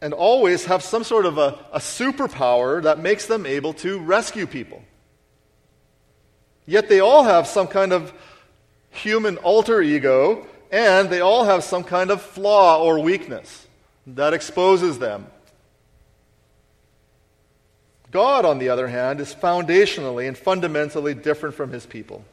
and 0.00 0.12
always 0.12 0.66
have 0.66 0.82
some 0.82 1.04
sort 1.04 1.26
of 1.26 1.38
a, 1.38 1.58
a 1.72 1.78
superpower 1.78 2.82
that 2.82 2.98
makes 2.98 3.26
them 3.26 3.46
able 3.46 3.72
to 3.74 3.98
rescue 3.98 4.46
people. 4.46 4.82
Yet 6.66 6.88
they 6.88 7.00
all 7.00 7.24
have 7.24 7.46
some 7.46 7.66
kind 7.66 7.92
of 7.92 8.12
human 8.90 9.36
alter 9.38 9.80
ego, 9.80 10.46
and 10.70 11.08
they 11.08 11.20
all 11.20 11.44
have 11.44 11.64
some 11.64 11.84
kind 11.84 12.10
of 12.10 12.20
flaw 12.20 12.82
or 12.82 12.98
weakness 12.98 13.66
that 14.06 14.34
exposes 14.34 14.98
them. 14.98 15.26
God, 18.10 18.44
on 18.44 18.58
the 18.58 18.68
other 18.68 18.88
hand, 18.88 19.20
is 19.20 19.34
foundationally 19.34 20.26
and 20.26 20.36
fundamentally 20.36 21.14
different 21.14 21.54
from 21.54 21.70
his 21.70 21.86
people 21.86 22.24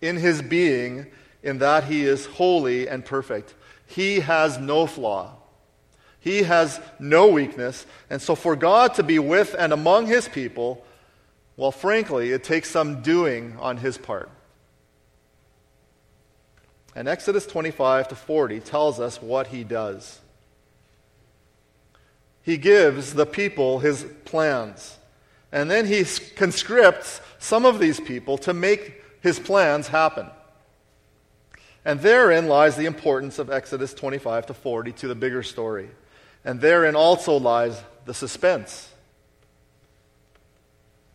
in 0.00 0.16
his 0.16 0.42
being, 0.42 1.06
in 1.42 1.58
that 1.58 1.84
he 1.84 2.04
is 2.04 2.26
holy 2.26 2.88
and 2.88 3.04
perfect. 3.04 3.54
He 3.86 4.20
has 4.20 4.58
no 4.58 4.86
flaw. 4.86 5.34
He 6.26 6.42
has 6.42 6.80
no 6.98 7.28
weakness. 7.28 7.86
And 8.10 8.20
so, 8.20 8.34
for 8.34 8.56
God 8.56 8.94
to 8.94 9.04
be 9.04 9.20
with 9.20 9.54
and 9.56 9.72
among 9.72 10.08
his 10.08 10.26
people, 10.26 10.84
well, 11.56 11.70
frankly, 11.70 12.32
it 12.32 12.42
takes 12.42 12.68
some 12.68 13.00
doing 13.00 13.56
on 13.60 13.76
his 13.76 13.96
part. 13.96 14.28
And 16.96 17.06
Exodus 17.06 17.46
25 17.46 18.08
to 18.08 18.16
40 18.16 18.58
tells 18.58 18.98
us 18.98 19.22
what 19.22 19.46
he 19.46 19.62
does. 19.62 20.18
He 22.42 22.56
gives 22.56 23.14
the 23.14 23.24
people 23.26 23.78
his 23.78 24.04
plans. 24.24 24.98
And 25.52 25.70
then 25.70 25.86
he 25.86 26.04
conscripts 26.34 27.20
some 27.38 27.64
of 27.64 27.78
these 27.78 28.00
people 28.00 28.36
to 28.38 28.52
make 28.52 29.00
his 29.20 29.38
plans 29.38 29.86
happen. 29.86 30.26
And 31.84 32.00
therein 32.00 32.48
lies 32.48 32.74
the 32.74 32.86
importance 32.86 33.38
of 33.38 33.48
Exodus 33.48 33.94
25 33.94 34.46
to 34.46 34.54
40 34.54 34.90
to 34.90 35.06
the 35.06 35.14
bigger 35.14 35.44
story. 35.44 35.88
And 36.46 36.60
therein 36.60 36.94
also 36.94 37.38
lies 37.38 37.82
the 38.04 38.14
suspense. 38.14 38.88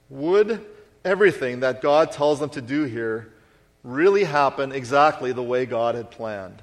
Would 0.09 0.63
everything 1.05 1.61
that 1.61 1.81
God 1.81 2.11
tells 2.11 2.41
them 2.41 2.49
to 2.49 2.61
do 2.61 2.83
here 2.83 3.31
really 3.81 4.25
happen 4.25 4.73
exactly 4.73 5.31
the 5.31 5.41
way 5.41 5.65
God 5.65 5.95
had 5.95 6.11
planned? 6.11 6.61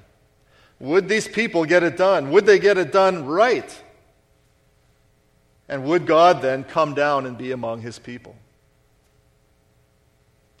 Would 0.79 1.09
these 1.09 1.27
people 1.27 1.65
get 1.65 1.81
it 1.81 1.97
done? 1.97 2.29
Would 2.29 2.45
they 2.45 2.59
get 2.59 2.77
it 2.77 2.91
done 2.91 3.25
right? 3.25 3.83
And 5.67 5.83
would 5.85 6.05
God 6.05 6.43
then 6.43 6.63
come 6.63 6.93
down 6.93 7.25
and 7.25 7.39
be 7.39 7.51
among 7.51 7.81
his 7.81 7.97
people? 7.97 8.35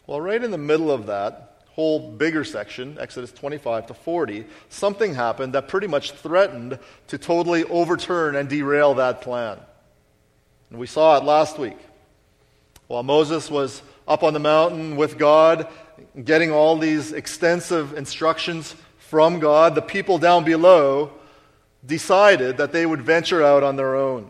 Well, 0.07 0.19
right 0.19 0.43
in 0.43 0.49
the 0.49 0.57
middle 0.57 0.89
of 0.89 1.05
that, 1.05 1.48
whole 1.79 2.11
bigger 2.11 2.43
section, 2.43 2.97
Exodus 2.99 3.31
25 3.31 3.87
to 3.87 3.93
40, 3.93 4.45
something 4.67 5.15
happened 5.15 5.53
that 5.53 5.69
pretty 5.69 5.87
much 5.87 6.11
threatened 6.11 6.77
to 7.07 7.17
totally 7.17 7.63
overturn 7.63 8.35
and 8.35 8.49
derail 8.49 8.95
that 8.95 9.21
plan. 9.21 9.57
And 10.69 10.77
we 10.77 10.87
saw 10.87 11.15
it 11.15 11.23
last 11.23 11.57
week. 11.57 11.77
While 12.87 13.03
Moses 13.03 13.49
was 13.49 13.81
up 14.09 14.23
on 14.23 14.33
the 14.33 14.41
mountain 14.41 14.97
with 14.97 15.17
God, 15.17 15.69
getting 16.21 16.51
all 16.51 16.77
these 16.77 17.13
extensive 17.13 17.97
instructions 17.97 18.75
from 18.97 19.39
God, 19.39 19.73
the 19.73 19.81
people 19.81 20.17
down 20.17 20.43
below 20.43 21.13
decided 21.85 22.57
that 22.57 22.73
they 22.73 22.85
would 22.85 23.03
venture 23.03 23.41
out 23.41 23.63
on 23.63 23.77
their 23.77 23.95
own, 23.95 24.29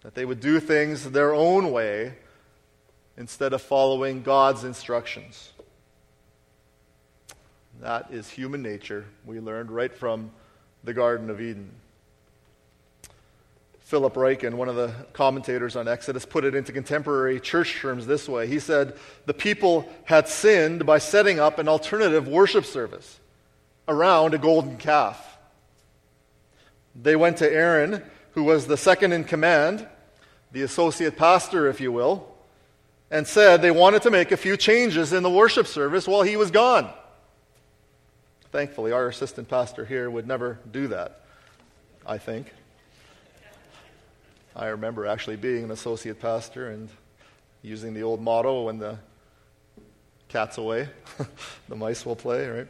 that 0.00 0.14
they 0.14 0.24
would 0.24 0.40
do 0.40 0.58
things 0.58 1.10
their 1.10 1.34
own 1.34 1.70
way 1.70 2.14
instead 3.18 3.52
of 3.52 3.60
following 3.60 4.22
God's 4.22 4.64
instructions. 4.64 5.51
That 7.82 8.12
is 8.12 8.30
human 8.30 8.62
nature. 8.62 9.06
We 9.26 9.40
learned 9.40 9.72
right 9.72 9.92
from 9.92 10.30
the 10.84 10.94
Garden 10.94 11.30
of 11.30 11.40
Eden. 11.40 11.68
Philip 13.80 14.14
Ryken, 14.14 14.54
one 14.54 14.68
of 14.68 14.76
the 14.76 14.94
commentators 15.12 15.74
on 15.74 15.88
Exodus, 15.88 16.24
put 16.24 16.44
it 16.44 16.54
into 16.54 16.70
contemporary 16.70 17.40
church 17.40 17.80
terms 17.80 18.06
this 18.06 18.28
way. 18.28 18.46
He 18.46 18.60
said, 18.60 18.96
The 19.26 19.34
people 19.34 19.88
had 20.04 20.28
sinned 20.28 20.86
by 20.86 20.98
setting 20.98 21.40
up 21.40 21.58
an 21.58 21.66
alternative 21.66 22.28
worship 22.28 22.66
service 22.66 23.18
around 23.88 24.32
a 24.32 24.38
golden 24.38 24.76
calf. 24.76 25.38
They 26.94 27.16
went 27.16 27.38
to 27.38 27.52
Aaron, 27.52 28.00
who 28.34 28.44
was 28.44 28.68
the 28.68 28.76
second 28.76 29.12
in 29.12 29.24
command, 29.24 29.88
the 30.52 30.62
associate 30.62 31.16
pastor, 31.16 31.66
if 31.66 31.80
you 31.80 31.90
will, 31.90 32.32
and 33.10 33.26
said 33.26 33.60
they 33.60 33.72
wanted 33.72 34.02
to 34.02 34.10
make 34.12 34.30
a 34.30 34.36
few 34.36 34.56
changes 34.56 35.12
in 35.12 35.24
the 35.24 35.30
worship 35.30 35.66
service 35.66 36.06
while 36.06 36.22
he 36.22 36.36
was 36.36 36.52
gone. 36.52 36.88
Thankfully, 38.52 38.92
our 38.92 39.08
assistant 39.08 39.48
pastor 39.48 39.86
here 39.86 40.10
would 40.10 40.28
never 40.28 40.58
do 40.70 40.88
that, 40.88 41.22
I 42.06 42.18
think. 42.18 42.52
I 44.54 44.66
remember 44.66 45.06
actually 45.06 45.36
being 45.36 45.64
an 45.64 45.70
associate 45.70 46.20
pastor 46.20 46.68
and 46.68 46.90
using 47.62 47.94
the 47.94 48.02
old 48.02 48.20
motto 48.20 48.64
when 48.64 48.78
the 48.78 48.98
cat's 50.28 50.58
away, 50.58 50.90
the 51.70 51.76
mice 51.76 52.04
will 52.04 52.14
play, 52.14 52.46
right? 52.46 52.68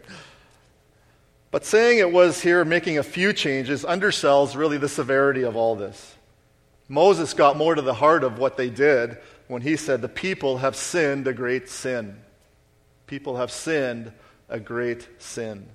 But 1.50 1.64
saying 1.64 1.98
it 1.98 2.12
was 2.12 2.40
here 2.40 2.64
making 2.64 2.98
a 2.98 3.02
few 3.02 3.32
changes 3.32 3.82
undersells 3.84 4.54
really 4.54 4.78
the 4.78 4.88
severity 4.88 5.42
of 5.42 5.56
all 5.56 5.74
this. 5.74 6.14
Moses 6.88 7.34
got 7.34 7.56
more 7.56 7.74
to 7.74 7.82
the 7.82 7.94
heart 7.94 8.22
of 8.22 8.38
what 8.38 8.56
they 8.56 8.70
did 8.70 9.18
when 9.48 9.62
he 9.62 9.74
said, 9.74 10.00
The 10.00 10.08
people 10.08 10.58
have 10.58 10.76
sinned 10.76 11.26
a 11.26 11.32
great 11.32 11.68
sin. 11.68 12.20
People 13.08 13.38
have 13.38 13.50
sinned 13.50 14.12
a 14.52 14.60
great 14.60 15.08
sin. 15.18 15.66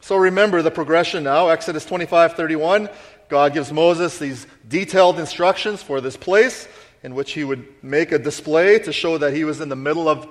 So 0.00 0.16
remember 0.16 0.62
the 0.62 0.70
progression 0.70 1.24
now. 1.24 1.48
Exodus 1.48 1.84
25 1.84 2.34
31. 2.34 2.88
God 3.28 3.54
gives 3.54 3.72
Moses 3.72 4.18
these 4.18 4.46
detailed 4.68 5.18
instructions 5.18 5.82
for 5.82 6.00
this 6.00 6.16
place 6.16 6.68
in 7.02 7.14
which 7.16 7.32
he 7.32 7.42
would 7.42 7.66
make 7.82 8.12
a 8.12 8.18
display 8.18 8.78
to 8.80 8.92
show 8.92 9.18
that 9.18 9.32
he 9.32 9.42
was 9.42 9.60
in 9.60 9.68
the 9.68 9.74
middle 9.74 10.08
of, 10.08 10.28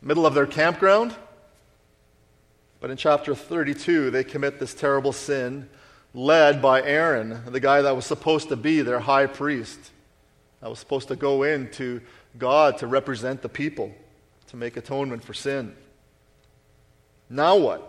middle 0.00 0.26
of 0.26 0.34
their 0.34 0.46
campground. 0.46 1.14
But 2.80 2.90
in 2.90 2.96
chapter 2.96 3.34
32, 3.34 4.10
they 4.10 4.24
commit 4.24 4.58
this 4.58 4.74
terrible 4.74 5.12
sin 5.12 5.68
led 6.14 6.60
by 6.60 6.82
Aaron, 6.82 7.42
the 7.46 7.60
guy 7.60 7.82
that 7.82 7.94
was 7.94 8.06
supposed 8.06 8.48
to 8.48 8.56
be 8.56 8.82
their 8.82 8.98
high 8.98 9.26
priest, 9.26 9.78
that 10.60 10.68
was 10.68 10.78
supposed 10.78 11.08
to 11.08 11.16
go 11.16 11.44
in 11.44 11.70
to 11.72 12.00
God 12.38 12.78
to 12.78 12.86
represent 12.86 13.40
the 13.42 13.48
people, 13.48 13.94
to 14.48 14.56
make 14.56 14.76
atonement 14.76 15.22
for 15.22 15.34
sin. 15.34 15.76
Now 17.32 17.56
what? 17.56 17.88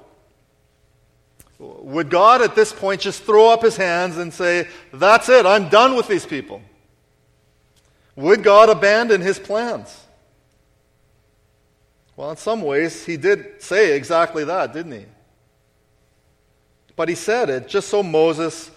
Would 1.59 2.09
God 2.09 2.41
at 2.41 2.55
this 2.55 2.71
point 2.71 3.01
just 3.01 3.23
throw 3.23 3.49
up 3.49 3.61
his 3.61 3.75
hands 3.75 4.17
and 4.17 4.33
say, 4.33 4.69
That's 4.93 5.27
it, 5.27 5.45
I'm 5.45 5.67
done 5.67 5.95
with 5.95 6.07
these 6.07 6.25
people? 6.25 6.61
Would 8.15 8.41
God 8.41 8.69
abandon 8.69 9.19
his 9.21 9.37
plans? 9.37 10.05
Well, 12.15 12.31
in 12.31 12.37
some 12.37 12.61
ways, 12.61 13.05
he 13.05 13.17
did 13.17 13.61
say 13.61 13.97
exactly 13.97 14.45
that, 14.45 14.71
didn't 14.71 14.93
he? 14.93 15.05
But 16.95 17.09
he 17.09 17.15
said 17.15 17.49
it 17.49 17.67
just 17.67 17.89
so 17.89 18.01
Moses 18.01 18.71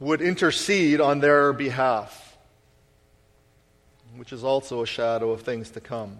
would 0.00 0.20
intercede 0.20 1.00
on 1.00 1.20
their 1.20 1.52
behalf. 1.52 2.36
which 4.16 4.32
is 4.32 4.42
also 4.42 4.82
a 4.82 4.86
shadow 4.86 5.30
of 5.30 5.42
things 5.42 5.70
to 5.70 5.80
come. 5.80 6.18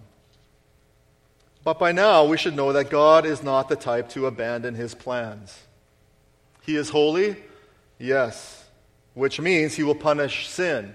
But 1.63 1.77
by 1.77 1.91
now, 1.91 2.25
we 2.25 2.37
should 2.37 2.55
know 2.55 2.73
that 2.73 2.89
God 2.89 3.25
is 3.25 3.43
not 3.43 3.69
the 3.69 3.75
type 3.75 4.09
to 4.09 4.27
abandon 4.27 4.75
his 4.75 4.95
plans. 4.95 5.57
He 6.61 6.75
is 6.75 6.89
holy, 6.89 7.35
yes, 7.97 8.65
which 9.13 9.39
means 9.39 9.75
he 9.75 9.83
will 9.83 9.95
punish 9.95 10.47
sin. 10.47 10.93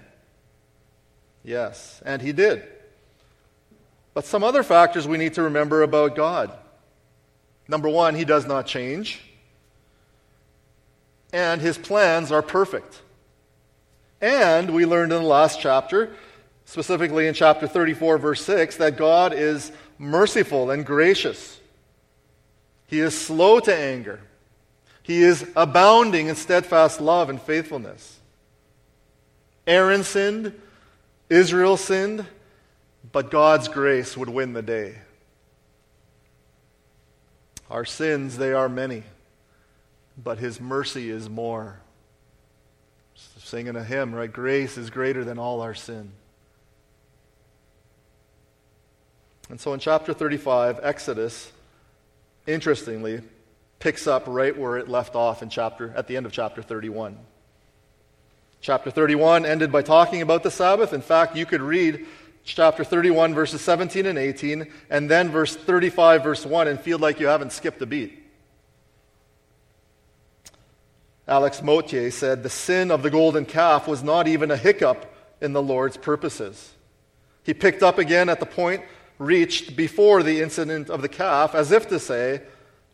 Yes, 1.43 2.01
and 2.05 2.21
he 2.21 2.31
did. 2.31 2.63
But 4.13 4.25
some 4.25 4.43
other 4.43 4.63
factors 4.63 5.07
we 5.07 5.17
need 5.17 5.35
to 5.35 5.43
remember 5.43 5.83
about 5.83 6.15
God. 6.15 6.51
Number 7.67 7.89
one, 7.89 8.15
he 8.15 8.25
does 8.25 8.45
not 8.45 8.65
change, 8.65 9.21
and 11.33 11.61
his 11.61 11.77
plans 11.77 12.31
are 12.31 12.41
perfect. 12.41 13.01
And 14.21 14.73
we 14.73 14.85
learned 14.85 15.11
in 15.11 15.21
the 15.21 15.27
last 15.27 15.59
chapter, 15.59 16.15
specifically 16.65 17.27
in 17.27 17.33
chapter 17.33 17.67
34, 17.67 18.17
verse 18.17 18.43
6, 18.45 18.77
that 18.77 18.97
God 18.97 19.33
is 19.33 19.71
merciful 19.97 20.71
and 20.71 20.85
gracious. 20.85 21.59
He 22.87 22.99
is 22.99 23.17
slow 23.17 23.59
to 23.59 23.75
anger. 23.75 24.21
He 25.03 25.23
is 25.23 25.47
abounding 25.55 26.27
in 26.27 26.35
steadfast 26.35 26.99
love 26.99 27.29
and 27.29 27.41
faithfulness. 27.41 28.19
Aaron 29.67 30.03
sinned, 30.03 30.53
Israel 31.29 31.77
sinned, 31.77 32.25
but 33.11 33.31
God's 33.31 33.67
grace 33.67 34.15
would 34.17 34.29
win 34.29 34.53
the 34.53 34.61
day. 34.61 34.95
Our 37.69 37.85
sins, 37.85 38.37
they 38.37 38.53
are 38.53 38.69
many, 38.69 39.03
but 40.21 40.37
His 40.37 40.61
mercy 40.61 41.09
is 41.09 41.29
more. 41.29 41.79
Singing 43.15 43.75
a 43.75 43.83
hymn, 43.83 44.13
right? 44.13 44.31
Grace 44.31 44.77
is 44.77 44.89
greater 44.89 45.23
than 45.23 45.39
all 45.39 45.61
our 45.61 45.73
sin. 45.73 46.11
And 49.49 49.59
so 49.59 49.73
in 49.73 49.79
chapter 49.79 50.13
35, 50.13 50.79
Exodus, 50.81 51.51
interestingly, 52.47 53.21
picks 53.79 54.07
up 54.07 54.23
right 54.27 54.57
where 54.57 54.77
it 54.77 54.89
left 54.89 55.15
off 55.15 55.43
in 55.43 55.49
chapter, 55.49 55.93
at 55.95 56.07
the 56.07 56.17
end 56.17 56.25
of 56.25 56.31
chapter 56.31 56.61
31. 56.61 57.17
Chapter 58.61 58.89
31 58.89 59.45
ended 59.45 59.71
by 59.71 59.83
talking 59.83 60.21
about 60.23 60.41
the 60.41 60.49
Sabbath. 60.49 60.93
In 60.93 61.01
fact, 61.01 61.35
you 61.35 61.45
could 61.45 61.61
read 61.61 62.07
chapter 62.43 62.83
31, 62.83 63.35
verses 63.35 63.61
17 63.61 64.07
and 64.07 64.17
18, 64.17 64.71
and 64.89 65.09
then 65.09 65.29
verse 65.29 65.55
35, 65.55 66.23
verse 66.23 66.45
1, 66.45 66.67
and 66.67 66.79
feel 66.79 66.97
like 66.97 67.19
you 67.19 67.27
haven't 67.27 67.51
skipped 67.51 67.81
a 67.81 67.85
beat. 67.85 68.23
Alex 71.27 71.61
Motyer 71.61 72.11
said 72.11 72.43
the 72.43 72.49
sin 72.49 72.91
of 72.91 73.01
the 73.01 73.09
golden 73.09 73.45
calf 73.45 73.87
was 73.87 74.03
not 74.03 74.27
even 74.27 74.51
a 74.51 74.57
hiccup 74.57 75.11
in 75.41 75.53
the 75.53 75.61
Lord's 75.61 75.97
purposes. 75.97 76.71
He 77.43 77.53
picked 77.53 77.83
up 77.83 77.97
again 77.97 78.29
at 78.29 78.39
the 78.39 78.45
point 78.45 78.83
reached 79.17 79.75
before 79.75 80.23
the 80.23 80.41
incident 80.41 80.89
of 80.89 81.01
the 81.01 81.09
calf, 81.09 81.55
as 81.55 81.71
if 81.71 81.87
to 81.89 81.99
say, 81.99 82.41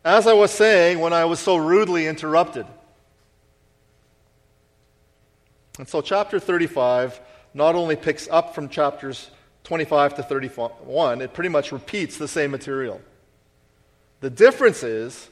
as 0.04 0.26
I 0.26 0.32
was 0.32 0.50
saying 0.50 0.98
when 0.98 1.12
I 1.12 1.24
was 1.24 1.40
so 1.40 1.56
rudely 1.56 2.06
interrupted. 2.06 2.66
And 5.78 5.88
so, 5.88 6.00
chapter 6.00 6.38
35 6.38 7.20
not 7.54 7.74
only 7.74 7.96
picks 7.96 8.28
up 8.28 8.54
from 8.54 8.68
chapters 8.68 9.30
25 9.64 10.16
to 10.16 10.22
31, 10.22 11.20
it 11.20 11.34
pretty 11.34 11.48
much 11.48 11.72
repeats 11.72 12.16
the 12.16 12.28
same 12.28 12.50
material. 12.50 13.00
The 14.20 14.30
difference 14.30 14.82
is 14.82 15.28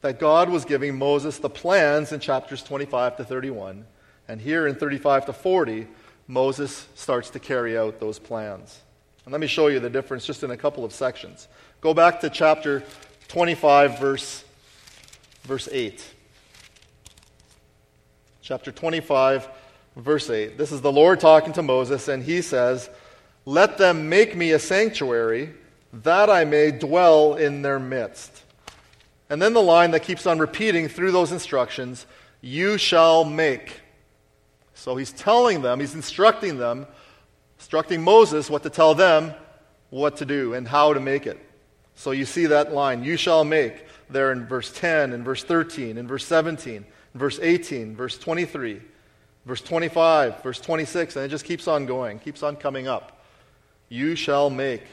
that 0.00 0.18
God 0.18 0.48
was 0.48 0.64
giving 0.64 0.98
Moses 0.98 1.38
the 1.38 1.50
plans 1.50 2.12
in 2.12 2.20
chapters 2.20 2.62
25 2.62 3.18
to 3.18 3.24
31, 3.24 3.84
and 4.28 4.40
here 4.40 4.66
in 4.66 4.74
35 4.74 5.26
to 5.26 5.32
40, 5.32 5.86
Moses 6.26 6.88
starts 6.94 7.30
to 7.30 7.38
carry 7.38 7.76
out 7.76 8.00
those 8.00 8.18
plans. 8.18 8.80
And 9.30 9.32
let 9.32 9.40
me 9.40 9.46
show 9.46 9.68
you 9.68 9.78
the 9.78 9.88
difference 9.88 10.26
just 10.26 10.42
in 10.42 10.50
a 10.50 10.56
couple 10.56 10.84
of 10.84 10.92
sections. 10.92 11.46
Go 11.80 11.94
back 11.94 12.18
to 12.22 12.30
chapter 12.30 12.82
25, 13.28 14.00
verse, 14.00 14.42
verse 15.44 15.68
8. 15.70 16.04
Chapter 18.42 18.72
25, 18.72 19.48
verse 19.94 20.28
8. 20.28 20.58
This 20.58 20.72
is 20.72 20.80
the 20.80 20.90
Lord 20.90 21.20
talking 21.20 21.52
to 21.52 21.62
Moses, 21.62 22.08
and 22.08 22.24
he 22.24 22.42
says, 22.42 22.90
Let 23.46 23.78
them 23.78 24.08
make 24.08 24.34
me 24.34 24.50
a 24.50 24.58
sanctuary, 24.58 25.50
that 25.92 26.28
I 26.28 26.44
may 26.44 26.72
dwell 26.72 27.36
in 27.36 27.62
their 27.62 27.78
midst. 27.78 28.42
And 29.28 29.40
then 29.40 29.52
the 29.52 29.62
line 29.62 29.92
that 29.92 30.02
keeps 30.02 30.26
on 30.26 30.40
repeating 30.40 30.88
through 30.88 31.12
those 31.12 31.30
instructions, 31.30 32.04
You 32.40 32.78
shall 32.78 33.24
make. 33.24 33.80
So 34.74 34.96
he's 34.96 35.12
telling 35.12 35.62
them, 35.62 35.78
he's 35.78 35.94
instructing 35.94 36.58
them 36.58 36.88
instructing 37.60 38.02
Moses 38.02 38.48
what 38.48 38.62
to 38.62 38.70
tell 38.70 38.94
them 38.94 39.34
what 39.90 40.16
to 40.16 40.24
do 40.24 40.54
and 40.54 40.66
how 40.66 40.94
to 40.94 40.98
make 40.98 41.26
it. 41.26 41.38
So 41.94 42.10
you 42.10 42.24
see 42.24 42.46
that 42.46 42.72
line, 42.72 43.04
you 43.04 43.18
shall 43.18 43.44
make, 43.44 43.84
there 44.08 44.32
in 44.32 44.46
verse 44.46 44.72
10, 44.72 45.12
in 45.12 45.22
verse 45.22 45.44
13, 45.44 45.98
in 45.98 46.08
verse 46.08 46.24
17, 46.24 46.76
in 46.76 46.84
verse 47.14 47.38
18, 47.38 47.94
verse 47.94 48.16
23, 48.16 48.80
verse 49.44 49.60
25, 49.60 50.42
verse 50.42 50.58
26, 50.58 51.16
and 51.16 51.26
it 51.26 51.28
just 51.28 51.44
keeps 51.44 51.68
on 51.68 51.84
going, 51.84 52.18
keeps 52.18 52.42
on 52.42 52.56
coming 52.56 52.88
up. 52.88 53.22
You 53.90 54.14
shall 54.14 54.48
make. 54.48 54.84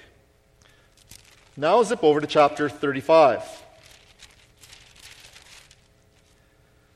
Now 1.55 1.81
zip 1.83 2.03
over 2.03 2.19
to 2.19 2.27
chapter 2.27 2.67
35. 2.67 3.43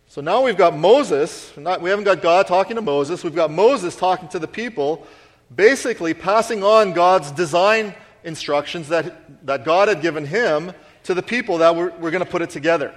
So 0.10 0.20
now 0.20 0.44
we've 0.44 0.58
got 0.58 0.76
Moses, 0.76 1.56
not, 1.56 1.80
we 1.80 1.90
haven't 1.90 2.04
got 2.04 2.22
God 2.22 2.46
talking 2.46 2.76
to 2.76 2.82
Moses, 2.82 3.24
we've 3.24 3.34
got 3.34 3.50
Moses 3.50 3.96
talking 3.96 4.28
to 4.28 4.40
the 4.40 4.48
people 4.50 5.08
basically 5.54 6.14
passing 6.14 6.64
on 6.64 6.94
God's 6.94 7.32
design 7.32 7.94
instructions 8.24 8.90
that, 8.90 9.46
that 9.46 9.66
God 9.66 9.88
had 9.88 10.02
given 10.02 10.26
him 10.26 10.74
to 11.04 11.14
the 11.14 11.24
people 11.24 11.60
that 11.60 11.76
were, 11.76 11.90
were 12.00 12.12
going 12.12 12.24
to 12.24 12.30
put 12.30 12.42
it 12.42 12.50
together. 12.50 12.94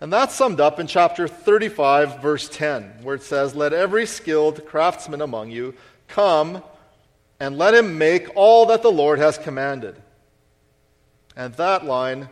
And 0.00 0.12
that's 0.12 0.34
summed 0.34 0.60
up 0.60 0.80
in 0.80 0.86
chapter 0.86 1.28
35, 1.28 2.22
verse 2.22 2.48
10, 2.48 3.00
where 3.02 3.14
it 3.14 3.22
says, 3.22 3.54
Let 3.54 3.72
every 3.72 4.06
skilled 4.06 4.64
craftsman 4.66 5.20
among 5.20 5.50
you 5.50 5.74
come 6.08 6.62
and 7.38 7.58
let 7.58 7.74
him 7.74 7.98
make 7.98 8.28
all 8.34 8.66
that 8.66 8.82
the 8.82 8.92
Lord 8.92 9.18
has 9.18 9.36
commanded. 9.36 9.96
And 11.36 11.54
that 11.54 11.84
line 11.84 12.28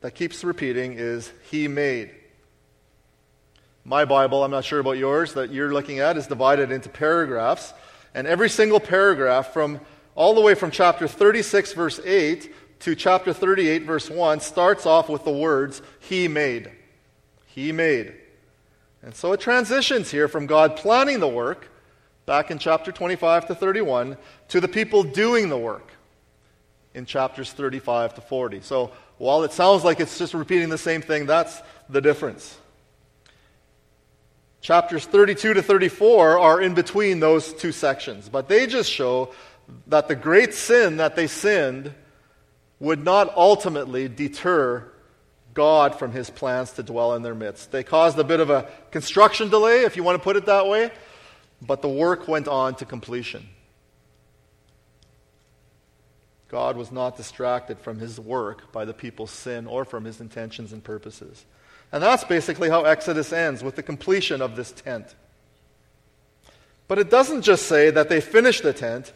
that 0.00 0.14
keeps 0.14 0.44
repeating 0.44 0.94
is, 0.94 1.32
He 1.50 1.68
made. 1.68 2.10
My 3.84 4.04
Bible, 4.04 4.42
I'm 4.42 4.50
not 4.50 4.64
sure 4.64 4.78
about 4.78 4.98
yours, 4.98 5.34
that 5.34 5.52
you're 5.52 5.72
looking 5.72 5.98
at, 5.98 6.16
is 6.16 6.26
divided 6.26 6.70
into 6.70 6.88
paragraphs. 6.88 7.72
And 8.14 8.26
every 8.26 8.48
single 8.48 8.80
paragraph, 8.80 9.52
from 9.52 9.80
all 10.14 10.34
the 10.34 10.40
way 10.40 10.54
from 10.54 10.70
chapter 10.70 11.08
36, 11.08 11.72
verse 11.72 12.00
8, 12.04 12.54
to 12.80 12.94
chapter 12.94 13.32
38, 13.32 13.84
verse 13.84 14.08
1, 14.08 14.40
starts 14.40 14.86
off 14.86 15.08
with 15.08 15.24
the 15.24 15.32
words, 15.32 15.82
He 16.00 16.28
made. 16.28 16.70
He 17.46 17.72
made. 17.72 18.14
And 19.02 19.14
so 19.14 19.32
it 19.32 19.40
transitions 19.40 20.10
here 20.10 20.28
from 20.28 20.46
God 20.46 20.76
planning 20.76 21.20
the 21.20 21.28
work, 21.28 21.68
back 22.26 22.50
in 22.50 22.58
chapter 22.58 22.90
25 22.90 23.48
to 23.48 23.54
31, 23.54 24.16
to 24.48 24.60
the 24.60 24.68
people 24.68 25.02
doing 25.02 25.48
the 25.48 25.58
work 25.58 25.90
in 26.94 27.04
chapters 27.04 27.52
35 27.52 28.14
to 28.14 28.20
40. 28.20 28.60
So 28.62 28.92
while 29.18 29.42
it 29.42 29.52
sounds 29.52 29.84
like 29.84 30.00
it's 30.00 30.18
just 30.18 30.32
repeating 30.32 30.68
the 30.68 30.78
same 30.78 31.02
thing, 31.02 31.26
that's 31.26 31.60
the 31.88 32.00
difference. 32.00 32.56
Chapters 34.64 35.04
32 35.04 35.52
to 35.52 35.62
34 35.62 36.38
are 36.38 36.58
in 36.58 36.72
between 36.72 37.20
those 37.20 37.52
two 37.52 37.70
sections, 37.70 38.30
but 38.30 38.48
they 38.48 38.66
just 38.66 38.90
show 38.90 39.30
that 39.88 40.08
the 40.08 40.16
great 40.16 40.54
sin 40.54 40.96
that 40.96 41.16
they 41.16 41.26
sinned 41.26 41.92
would 42.80 43.04
not 43.04 43.36
ultimately 43.36 44.08
deter 44.08 44.90
God 45.52 45.98
from 45.98 46.12
his 46.12 46.30
plans 46.30 46.72
to 46.72 46.82
dwell 46.82 47.12
in 47.12 47.20
their 47.20 47.34
midst. 47.34 47.72
They 47.72 47.82
caused 47.82 48.18
a 48.18 48.24
bit 48.24 48.40
of 48.40 48.48
a 48.48 48.66
construction 48.90 49.50
delay, 49.50 49.82
if 49.82 49.98
you 49.98 50.02
want 50.02 50.16
to 50.16 50.24
put 50.24 50.34
it 50.34 50.46
that 50.46 50.66
way, 50.66 50.90
but 51.60 51.82
the 51.82 51.88
work 51.90 52.26
went 52.26 52.48
on 52.48 52.74
to 52.76 52.86
completion. 52.86 53.46
God 56.48 56.78
was 56.78 56.90
not 56.90 57.18
distracted 57.18 57.78
from 57.80 57.98
his 57.98 58.18
work 58.18 58.72
by 58.72 58.86
the 58.86 58.94
people's 58.94 59.30
sin 59.30 59.66
or 59.66 59.84
from 59.84 60.06
his 60.06 60.22
intentions 60.22 60.72
and 60.72 60.82
purposes. 60.82 61.44
And 61.92 62.02
that's 62.02 62.24
basically 62.24 62.68
how 62.68 62.84
Exodus 62.84 63.32
ends, 63.32 63.62
with 63.62 63.76
the 63.76 63.82
completion 63.82 64.42
of 64.42 64.56
this 64.56 64.72
tent. 64.72 65.14
But 66.88 66.98
it 66.98 67.10
doesn't 67.10 67.42
just 67.42 67.66
say 67.66 67.90
that 67.90 68.08
they 68.08 68.20
finished 68.20 68.62
the 68.62 68.72
tent, 68.72 69.12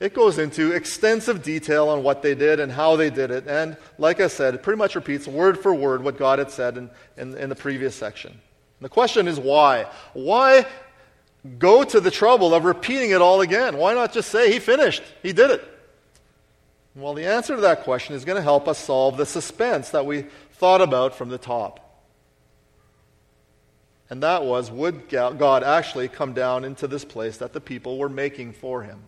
it 0.00 0.14
goes 0.14 0.38
into 0.38 0.72
extensive 0.72 1.44
detail 1.44 1.88
on 1.88 2.02
what 2.02 2.22
they 2.22 2.34
did 2.34 2.58
and 2.58 2.72
how 2.72 2.96
they 2.96 3.08
did 3.08 3.30
it. 3.30 3.46
And 3.46 3.76
like 3.98 4.20
I 4.20 4.26
said, 4.26 4.54
it 4.54 4.62
pretty 4.62 4.78
much 4.78 4.96
repeats 4.96 5.28
word 5.28 5.58
for 5.58 5.72
word 5.72 6.02
what 6.02 6.18
God 6.18 6.40
had 6.40 6.50
said 6.50 6.76
in, 6.76 6.90
in, 7.16 7.36
in 7.36 7.48
the 7.48 7.54
previous 7.54 7.94
section. 7.94 8.40
The 8.80 8.88
question 8.88 9.28
is 9.28 9.38
why? 9.38 9.86
Why 10.12 10.66
go 11.58 11.84
to 11.84 12.00
the 12.00 12.10
trouble 12.10 12.52
of 12.52 12.64
repeating 12.64 13.10
it 13.10 13.22
all 13.22 13.42
again? 13.42 13.76
Why 13.76 13.94
not 13.94 14.12
just 14.12 14.30
say, 14.30 14.52
He 14.52 14.58
finished, 14.58 15.04
He 15.22 15.32
did 15.32 15.52
it? 15.52 15.64
Well, 16.96 17.14
the 17.14 17.26
answer 17.26 17.54
to 17.54 17.62
that 17.62 17.84
question 17.84 18.16
is 18.16 18.24
going 18.24 18.36
to 18.36 18.42
help 18.42 18.66
us 18.66 18.78
solve 18.78 19.16
the 19.16 19.24
suspense 19.24 19.90
that 19.90 20.04
we 20.04 20.26
thought 20.54 20.82
about 20.82 21.14
from 21.14 21.28
the 21.28 21.38
top. 21.38 21.81
And 24.12 24.22
that 24.24 24.44
was, 24.44 24.70
would 24.70 25.08
God 25.08 25.62
actually 25.62 26.06
come 26.06 26.34
down 26.34 26.66
into 26.66 26.86
this 26.86 27.02
place 27.02 27.38
that 27.38 27.54
the 27.54 27.62
people 27.62 27.96
were 27.96 28.10
making 28.10 28.52
for 28.52 28.82
him? 28.82 29.04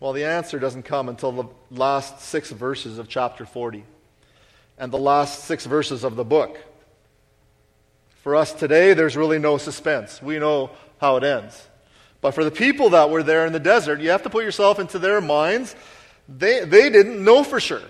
Well, 0.00 0.14
the 0.14 0.24
answer 0.24 0.58
doesn't 0.58 0.84
come 0.84 1.10
until 1.10 1.30
the 1.32 1.44
last 1.70 2.22
six 2.22 2.50
verses 2.50 2.96
of 2.96 3.06
chapter 3.06 3.44
40 3.44 3.84
and 4.78 4.90
the 4.90 4.96
last 4.96 5.44
six 5.44 5.66
verses 5.66 6.04
of 6.04 6.16
the 6.16 6.24
book. 6.24 6.58
For 8.22 8.34
us 8.34 8.54
today, 8.54 8.94
there's 8.94 9.14
really 9.14 9.38
no 9.38 9.58
suspense. 9.58 10.22
We 10.22 10.38
know 10.38 10.70
how 10.98 11.18
it 11.18 11.22
ends. 11.22 11.68
But 12.22 12.30
for 12.30 12.44
the 12.44 12.50
people 12.50 12.88
that 12.90 13.10
were 13.10 13.24
there 13.24 13.44
in 13.44 13.52
the 13.52 13.60
desert, 13.60 14.00
you 14.00 14.08
have 14.08 14.22
to 14.22 14.30
put 14.30 14.42
yourself 14.42 14.78
into 14.78 14.98
their 14.98 15.20
minds. 15.20 15.76
They, 16.30 16.64
they 16.64 16.88
didn't 16.88 17.22
know 17.22 17.44
for 17.44 17.60
sure. 17.60 17.82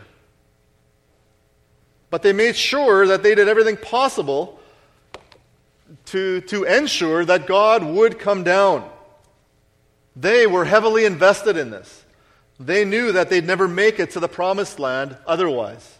But 2.16 2.22
they 2.22 2.32
made 2.32 2.56
sure 2.56 3.06
that 3.08 3.22
they 3.22 3.34
did 3.34 3.46
everything 3.46 3.76
possible 3.76 4.58
to, 6.06 6.40
to 6.40 6.64
ensure 6.64 7.26
that 7.26 7.46
God 7.46 7.84
would 7.84 8.18
come 8.18 8.42
down. 8.42 8.88
They 10.16 10.46
were 10.46 10.64
heavily 10.64 11.04
invested 11.04 11.58
in 11.58 11.68
this. 11.68 12.06
They 12.58 12.86
knew 12.86 13.12
that 13.12 13.28
they'd 13.28 13.46
never 13.46 13.68
make 13.68 14.00
it 14.00 14.12
to 14.12 14.20
the 14.20 14.28
promised 14.28 14.78
land 14.78 15.14
otherwise. 15.26 15.98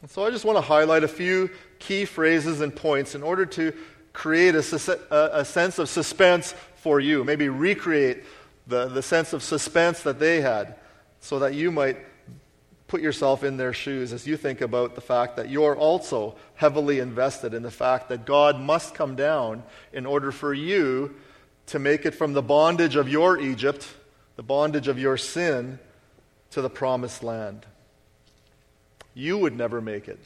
And 0.00 0.10
so 0.10 0.24
I 0.24 0.30
just 0.30 0.46
want 0.46 0.56
to 0.56 0.62
highlight 0.62 1.04
a 1.04 1.08
few 1.08 1.50
key 1.78 2.06
phrases 2.06 2.62
and 2.62 2.74
points 2.74 3.14
in 3.14 3.22
order 3.22 3.44
to 3.44 3.74
create 4.14 4.54
a, 4.54 5.30
a, 5.40 5.44
sense 5.44 5.78
of 5.78 5.90
suspense 5.90 6.54
for 6.76 7.00
you. 7.00 7.22
Maybe 7.22 7.50
recreate 7.50 8.24
the, 8.66 8.86
the 8.86 9.02
sense 9.02 9.34
of 9.34 9.42
suspense 9.42 10.00
that 10.04 10.18
they 10.18 10.40
had 10.40 10.76
so 11.20 11.40
that 11.40 11.52
you 11.52 11.70
might 11.70 11.98
put 12.90 13.00
yourself 13.00 13.44
in 13.44 13.56
their 13.56 13.72
shoes 13.72 14.12
as 14.12 14.26
you 14.26 14.36
think 14.36 14.60
about 14.60 14.96
the 14.96 15.00
fact 15.00 15.36
that 15.36 15.48
you're 15.48 15.76
also 15.76 16.34
heavily 16.56 16.98
invested 16.98 17.54
in 17.54 17.62
the 17.62 17.70
fact 17.70 18.08
that 18.08 18.26
God 18.26 18.58
must 18.58 18.96
come 18.96 19.14
down 19.14 19.62
in 19.92 20.06
order 20.06 20.32
for 20.32 20.52
you 20.52 21.14
to 21.66 21.78
make 21.78 22.04
it 22.04 22.16
from 22.16 22.32
the 22.32 22.42
bondage 22.42 22.96
of 22.96 23.08
your 23.08 23.38
Egypt, 23.38 23.86
the 24.34 24.42
bondage 24.42 24.88
of 24.88 24.98
your 24.98 25.16
sin, 25.16 25.78
to 26.50 26.60
the 26.60 26.68
promised 26.68 27.22
land. 27.22 27.64
You 29.14 29.38
would 29.38 29.56
never 29.56 29.80
make 29.80 30.08
it. 30.08 30.18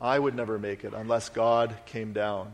I 0.00 0.18
would 0.18 0.34
never 0.34 0.58
make 0.58 0.82
it 0.82 0.94
unless 0.94 1.28
God 1.28 1.76
came 1.84 2.14
down. 2.14 2.52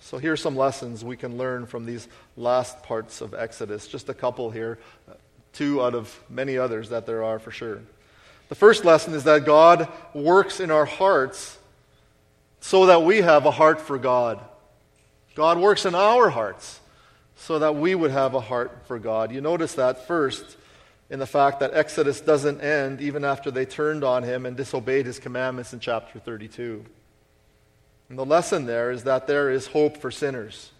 So 0.00 0.18
here's 0.18 0.42
some 0.42 0.56
lessons 0.56 1.04
we 1.04 1.16
can 1.16 1.38
learn 1.38 1.66
from 1.66 1.86
these 1.86 2.08
last 2.36 2.82
parts 2.82 3.20
of 3.20 3.34
Exodus. 3.34 3.86
Just 3.86 4.08
a 4.08 4.14
couple 4.14 4.50
here, 4.50 4.80
two 5.58 5.82
out 5.82 5.94
of 5.94 6.18
many 6.30 6.56
others 6.56 6.90
that 6.90 7.04
there 7.04 7.24
are 7.24 7.40
for 7.40 7.50
sure. 7.50 7.80
The 8.48 8.54
first 8.54 8.84
lesson 8.84 9.12
is 9.12 9.24
that 9.24 9.44
God 9.44 9.88
works 10.14 10.60
in 10.60 10.70
our 10.70 10.84
hearts 10.84 11.58
so 12.60 12.86
that 12.86 13.02
we 13.02 13.18
have 13.18 13.44
a 13.44 13.50
heart 13.50 13.80
for 13.80 13.98
God. 13.98 14.40
God 15.34 15.58
works 15.58 15.84
in 15.84 15.96
our 15.96 16.30
hearts 16.30 16.80
so 17.36 17.58
that 17.58 17.74
we 17.74 17.96
would 17.96 18.12
have 18.12 18.34
a 18.34 18.40
heart 18.40 18.86
for 18.86 19.00
God. 19.00 19.32
You 19.32 19.40
notice 19.40 19.74
that 19.74 20.06
first 20.06 20.56
in 21.10 21.18
the 21.18 21.26
fact 21.26 21.58
that 21.58 21.74
Exodus 21.74 22.20
doesn't 22.20 22.60
end 22.60 23.00
even 23.00 23.24
after 23.24 23.50
they 23.50 23.66
turned 23.66 24.04
on 24.04 24.22
him 24.22 24.46
and 24.46 24.56
disobeyed 24.56 25.06
his 25.06 25.18
commandments 25.18 25.72
in 25.72 25.80
chapter 25.80 26.20
32. 26.20 26.84
And 28.08 28.18
the 28.18 28.24
lesson 28.24 28.64
there 28.64 28.92
is 28.92 29.04
that 29.04 29.26
there 29.26 29.50
is 29.50 29.66
hope 29.66 29.96
for 29.96 30.12
sinners. 30.12 30.70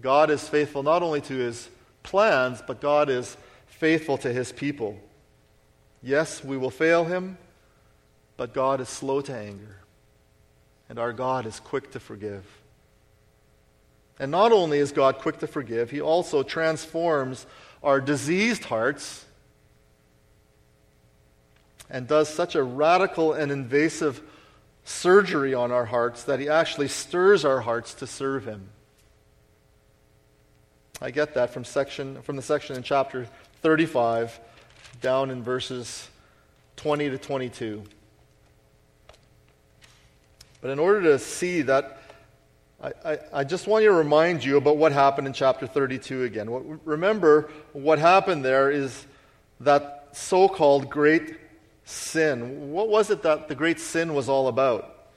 God 0.00 0.30
is 0.30 0.48
faithful 0.48 0.82
not 0.82 1.02
only 1.02 1.20
to 1.22 1.34
his 1.34 1.68
plans, 2.02 2.62
but 2.66 2.80
God 2.80 3.10
is 3.10 3.36
faithful 3.80 4.18
to 4.18 4.32
his 4.32 4.52
people. 4.52 4.96
Yes, 6.02 6.44
we 6.44 6.56
will 6.56 6.70
fail 6.70 7.04
him, 7.04 7.38
but 8.36 8.54
God 8.54 8.80
is 8.80 8.88
slow 8.88 9.20
to 9.22 9.34
anger, 9.34 9.78
and 10.88 10.98
our 10.98 11.12
God 11.12 11.46
is 11.46 11.58
quick 11.58 11.90
to 11.92 12.00
forgive. 12.00 12.44
And 14.18 14.30
not 14.30 14.52
only 14.52 14.78
is 14.78 14.92
God 14.92 15.18
quick 15.18 15.38
to 15.38 15.46
forgive, 15.46 15.90
he 15.90 16.00
also 16.00 16.42
transforms 16.42 17.46
our 17.82 18.00
diseased 18.02 18.64
hearts 18.64 19.24
and 21.88 22.06
does 22.06 22.28
such 22.28 22.54
a 22.54 22.62
radical 22.62 23.32
and 23.32 23.50
invasive 23.50 24.22
surgery 24.84 25.54
on 25.54 25.72
our 25.72 25.86
hearts 25.86 26.24
that 26.24 26.38
He 26.38 26.48
actually 26.48 26.88
stirs 26.88 27.44
our 27.44 27.60
hearts 27.60 27.94
to 27.94 28.06
serve 28.06 28.44
Him. 28.44 28.68
I 31.00 31.10
get 31.10 31.34
that 31.34 31.50
from, 31.50 31.64
section, 31.64 32.20
from 32.22 32.36
the 32.36 32.42
section 32.42 32.76
in 32.76 32.82
chapter 32.82 33.26
35, 33.62 34.40
down 35.00 35.30
in 35.30 35.42
verses 35.42 36.08
20 36.76 37.10
to 37.10 37.18
22. 37.18 37.82
But 40.60 40.70
in 40.70 40.78
order 40.78 41.02
to 41.02 41.18
see 41.18 41.62
that, 41.62 42.02
I, 42.82 42.92
I, 43.04 43.18
I, 43.34 43.44
just 43.44 43.66
want 43.66 43.84
to 43.84 43.92
remind 43.92 44.44
you 44.44 44.56
about 44.56 44.76
what 44.76 44.92
happened 44.92 45.26
in 45.26 45.32
chapter 45.32 45.66
32 45.66 46.24
again. 46.24 46.50
What, 46.50 46.86
remember, 46.86 47.50
what 47.72 47.98
happened 47.98 48.44
there 48.44 48.70
is 48.70 49.06
that 49.60 50.08
so 50.12 50.48
called 50.48 50.88
great 50.88 51.36
sin. 51.84 52.72
What 52.72 52.88
was 52.88 53.10
it 53.10 53.22
that 53.22 53.48
the 53.48 53.54
great 53.54 53.80
sin 53.80 54.14
was 54.14 54.28
all 54.28 54.48
about? 54.48 55.08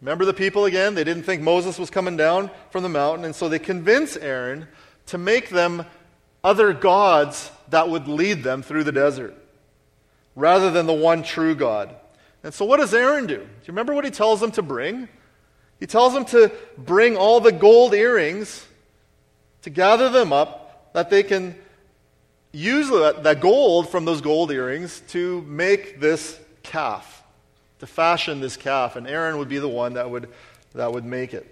Remember 0.00 0.24
the 0.24 0.34
people 0.34 0.64
again? 0.64 0.94
They 0.94 1.04
didn't 1.04 1.24
think 1.24 1.42
Moses 1.42 1.78
was 1.78 1.90
coming 1.90 2.16
down 2.16 2.50
from 2.70 2.82
the 2.82 2.88
mountain, 2.88 3.24
and 3.24 3.34
so 3.34 3.48
they 3.48 3.58
convinced 3.58 4.18
Aaron 4.20 4.66
to 5.06 5.18
make 5.18 5.50
them 5.50 5.84
other 6.42 6.72
gods 6.72 7.50
that 7.70 7.88
would 7.88 8.08
lead 8.08 8.42
them 8.42 8.62
through 8.62 8.84
the 8.84 8.92
desert 8.92 9.34
rather 10.34 10.70
than 10.70 10.86
the 10.86 10.92
one 10.92 11.22
true 11.22 11.54
God. 11.54 11.94
And 12.42 12.54
so, 12.54 12.64
what 12.64 12.78
does 12.78 12.94
Aaron 12.94 13.26
do? 13.26 13.36
Do 13.36 13.42
you 13.42 13.68
remember 13.68 13.94
what 13.94 14.04
he 14.04 14.10
tells 14.10 14.40
them 14.40 14.50
to 14.52 14.62
bring? 14.62 15.08
He 15.78 15.86
tells 15.86 16.14
them 16.14 16.24
to 16.26 16.52
bring 16.76 17.16
all 17.16 17.40
the 17.40 17.52
gold 17.52 17.94
earrings, 17.94 18.66
to 19.62 19.70
gather 19.70 20.08
them 20.08 20.32
up, 20.32 20.92
that 20.92 21.10
they 21.10 21.22
can 21.22 21.54
use 22.52 22.88
that 22.88 23.40
gold 23.40 23.88
from 23.88 24.04
those 24.04 24.20
gold 24.20 24.50
earrings 24.50 25.00
to 25.08 25.42
make 25.42 26.00
this 26.00 26.38
calf, 26.62 27.22
to 27.78 27.86
fashion 27.86 28.40
this 28.40 28.56
calf. 28.56 28.96
And 28.96 29.06
Aaron 29.06 29.38
would 29.38 29.48
be 29.48 29.58
the 29.58 29.68
one 29.68 29.94
that 29.94 30.10
would, 30.10 30.28
that 30.74 30.92
would 30.92 31.04
make 31.04 31.32
it. 31.32 31.46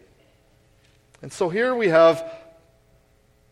And 1.23 1.33
so 1.33 1.49
here 1.49 1.75
we 1.75 1.89
have 1.89 2.38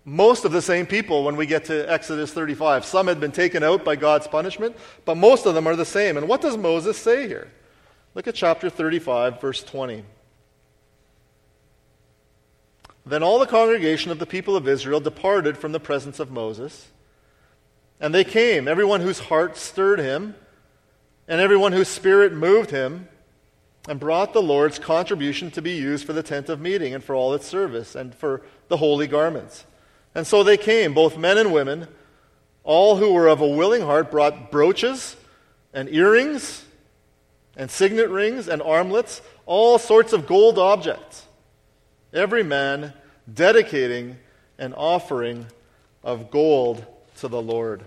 most 0.07 0.47
of 0.47 0.53
the 0.53 0.63
same 0.63 0.87
people 0.87 1.25
when 1.25 1.37
we 1.37 1.45
get 1.45 1.67
to 1.67 1.93
Exodus 1.93 2.33
35. 2.33 2.87
Some 2.87 3.09
had 3.09 3.21
been 3.21 3.33
taken 3.33 3.63
out 3.63 3.85
by 3.85 3.97
God's 3.97 4.27
punishment, 4.27 4.75
but 5.05 5.17
most 5.17 5.45
of 5.45 5.55
them 5.55 5.67
are 5.67 5.77
the 5.77 5.85
same. 5.85 6.17
And 6.17 6.27
what 6.27 6.41
does 6.41 6.57
Moses 6.57 6.97
say 6.97 7.29
here? 7.29 7.53
Look 8.15 8.27
at 8.27 8.35
chapter 8.35 8.71
35, 8.71 9.39
verse 9.43 9.63
20. 9.63 10.03
Then 13.05 13.23
all 13.23 13.39
the 13.39 13.47
congregation 13.47 14.11
of 14.11 14.19
the 14.19 14.27
people 14.27 14.57
of 14.57 14.67
Israel 14.67 15.01
departed 15.01 15.59
from 15.59 15.73
the 15.73 15.81
presence 15.81 16.19
of 16.19 16.31
Moses 16.31 16.89
and 18.01 18.15
they 18.15 18.25
came, 18.25 18.69
everyone 18.69 19.01
whose 19.01 19.19
heart 19.19 19.57
stirred 19.57 19.99
him, 19.99 20.35
and 21.29 21.41
everyone 21.41 21.73
whose 21.73 21.89
spirit 21.89 22.33
moved 22.33 22.71
him, 22.71 23.09
and 23.89 24.01
brought 24.01 24.33
the 24.33 24.43
Lord's 24.43 24.79
contribution 24.79 25.51
to 25.53 25.63
be 25.63 25.73
used 25.73 26.05
for 26.05 26.13
the 26.13 26.23
tent 26.23 26.49
of 26.49 26.61
meeting 26.61 26.93
and 26.93 27.03
for 27.03 27.15
all 27.15 27.35
its 27.35 27.47
service 27.47 27.95
and 27.95 28.15
for 28.15 28.43
the 28.69 28.77
holy 28.77 29.07
garments. 29.07 29.65
And 30.17 30.27
so 30.27 30.43
they 30.43 30.57
came, 30.57 30.95
both 30.95 31.19
men 31.19 31.37
and 31.37 31.53
women. 31.53 31.89
All 32.65 32.97
who 32.97 33.13
were 33.13 33.29
of 33.29 33.43
a 33.43 33.47
willing 33.47 33.83
heart 33.83 34.11
brought 34.11 34.51
brooches 34.51 35.15
and 35.75 35.91
earrings 35.91 36.65
and 37.55 37.71
signet 37.71 38.09
rings 38.09 38.49
and 38.49 38.63
armlets, 38.63 39.21
all 39.45 39.79
sorts 39.79 40.15
of 40.15 40.27
gold 40.27 40.59
objects. 40.59 41.27
Every 42.15 42.43
man 42.43 42.95
dedicating 43.33 44.17
an 44.57 44.73
offering 44.73 45.45
of 46.03 46.31
gold 46.31 46.87
to 47.19 47.29
the 47.29 47.43
Lord. 47.43 47.83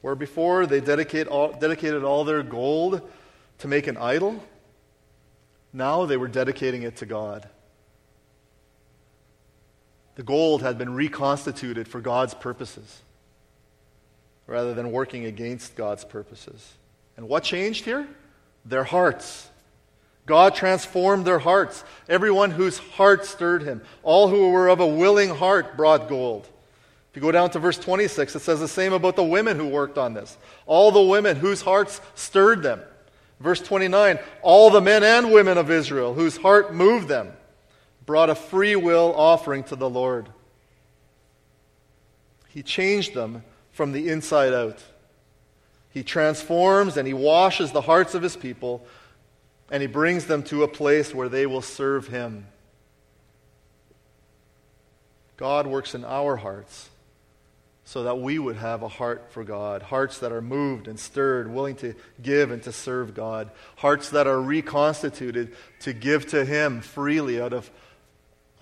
Where 0.00 0.16
before 0.16 0.66
they 0.66 0.80
dedicate 0.80 1.28
all, 1.28 1.52
dedicated 1.52 2.02
all 2.02 2.24
their 2.24 2.42
gold 2.42 3.08
to 3.58 3.68
make 3.68 3.86
an 3.86 3.96
idol, 3.96 4.42
now 5.72 6.04
they 6.04 6.16
were 6.16 6.26
dedicating 6.26 6.82
it 6.82 6.96
to 6.96 7.06
God. 7.06 7.48
The 10.14 10.22
gold 10.22 10.62
had 10.62 10.78
been 10.78 10.94
reconstituted 10.94 11.88
for 11.88 12.00
God's 12.00 12.34
purposes 12.34 13.00
rather 14.46 14.74
than 14.74 14.92
working 14.92 15.24
against 15.24 15.76
God's 15.76 16.04
purposes. 16.04 16.74
And 17.16 17.28
what 17.28 17.44
changed 17.44 17.84
here? 17.84 18.06
Their 18.64 18.84
hearts. 18.84 19.48
God 20.26 20.54
transformed 20.54 21.24
their 21.24 21.38
hearts. 21.38 21.84
Everyone 22.08 22.50
whose 22.50 22.78
heart 22.78 23.24
stirred 23.24 23.62
him. 23.62 23.82
All 24.02 24.28
who 24.28 24.50
were 24.50 24.68
of 24.68 24.80
a 24.80 24.86
willing 24.86 25.30
heart 25.30 25.76
brought 25.76 26.08
gold. 26.08 26.46
If 27.10 27.16
you 27.16 27.22
go 27.22 27.32
down 27.32 27.50
to 27.50 27.58
verse 27.58 27.78
26, 27.78 28.36
it 28.36 28.40
says 28.40 28.60
the 28.60 28.68
same 28.68 28.92
about 28.92 29.16
the 29.16 29.24
women 29.24 29.56
who 29.56 29.68
worked 29.68 29.98
on 29.98 30.14
this. 30.14 30.36
All 30.66 30.92
the 30.92 31.02
women 31.02 31.36
whose 31.36 31.60
hearts 31.60 32.00
stirred 32.14 32.62
them. 32.62 32.80
Verse 33.40 33.60
29, 33.60 34.18
all 34.42 34.70
the 34.70 34.80
men 34.80 35.02
and 35.02 35.32
women 35.32 35.58
of 35.58 35.70
Israel 35.70 36.14
whose 36.14 36.36
heart 36.36 36.72
moved 36.72 37.08
them 37.08 37.32
brought 38.06 38.30
a 38.30 38.34
free 38.34 38.76
will 38.76 39.14
offering 39.16 39.64
to 39.64 39.76
the 39.76 39.88
Lord. 39.88 40.28
He 42.48 42.62
changed 42.62 43.14
them 43.14 43.44
from 43.72 43.92
the 43.92 44.08
inside 44.08 44.52
out. 44.52 44.82
He 45.90 46.02
transforms 46.02 46.96
and 46.96 47.06
he 47.06 47.14
washes 47.14 47.72
the 47.72 47.80
hearts 47.80 48.14
of 48.14 48.22
his 48.22 48.36
people 48.36 48.86
and 49.70 49.80
he 49.80 49.86
brings 49.86 50.26
them 50.26 50.42
to 50.44 50.62
a 50.62 50.68
place 50.68 51.14
where 51.14 51.28
they 51.28 51.46
will 51.46 51.62
serve 51.62 52.08
him. 52.08 52.46
God 55.36 55.66
works 55.66 55.94
in 55.94 56.04
our 56.04 56.36
hearts 56.36 56.90
so 57.84 58.04
that 58.04 58.18
we 58.18 58.38
would 58.38 58.56
have 58.56 58.82
a 58.82 58.88
heart 58.88 59.30
for 59.30 59.44
God, 59.44 59.82
hearts 59.82 60.18
that 60.20 60.30
are 60.30 60.40
moved 60.40 60.88
and 60.88 60.98
stirred, 60.98 61.52
willing 61.52 61.76
to 61.76 61.94
give 62.22 62.50
and 62.50 62.62
to 62.62 62.72
serve 62.72 63.14
God, 63.14 63.50
hearts 63.76 64.10
that 64.10 64.26
are 64.26 64.40
reconstituted 64.40 65.54
to 65.80 65.92
give 65.92 66.26
to 66.28 66.44
Him 66.44 66.80
freely 66.80 67.40
out 67.40 67.52
of, 67.52 67.70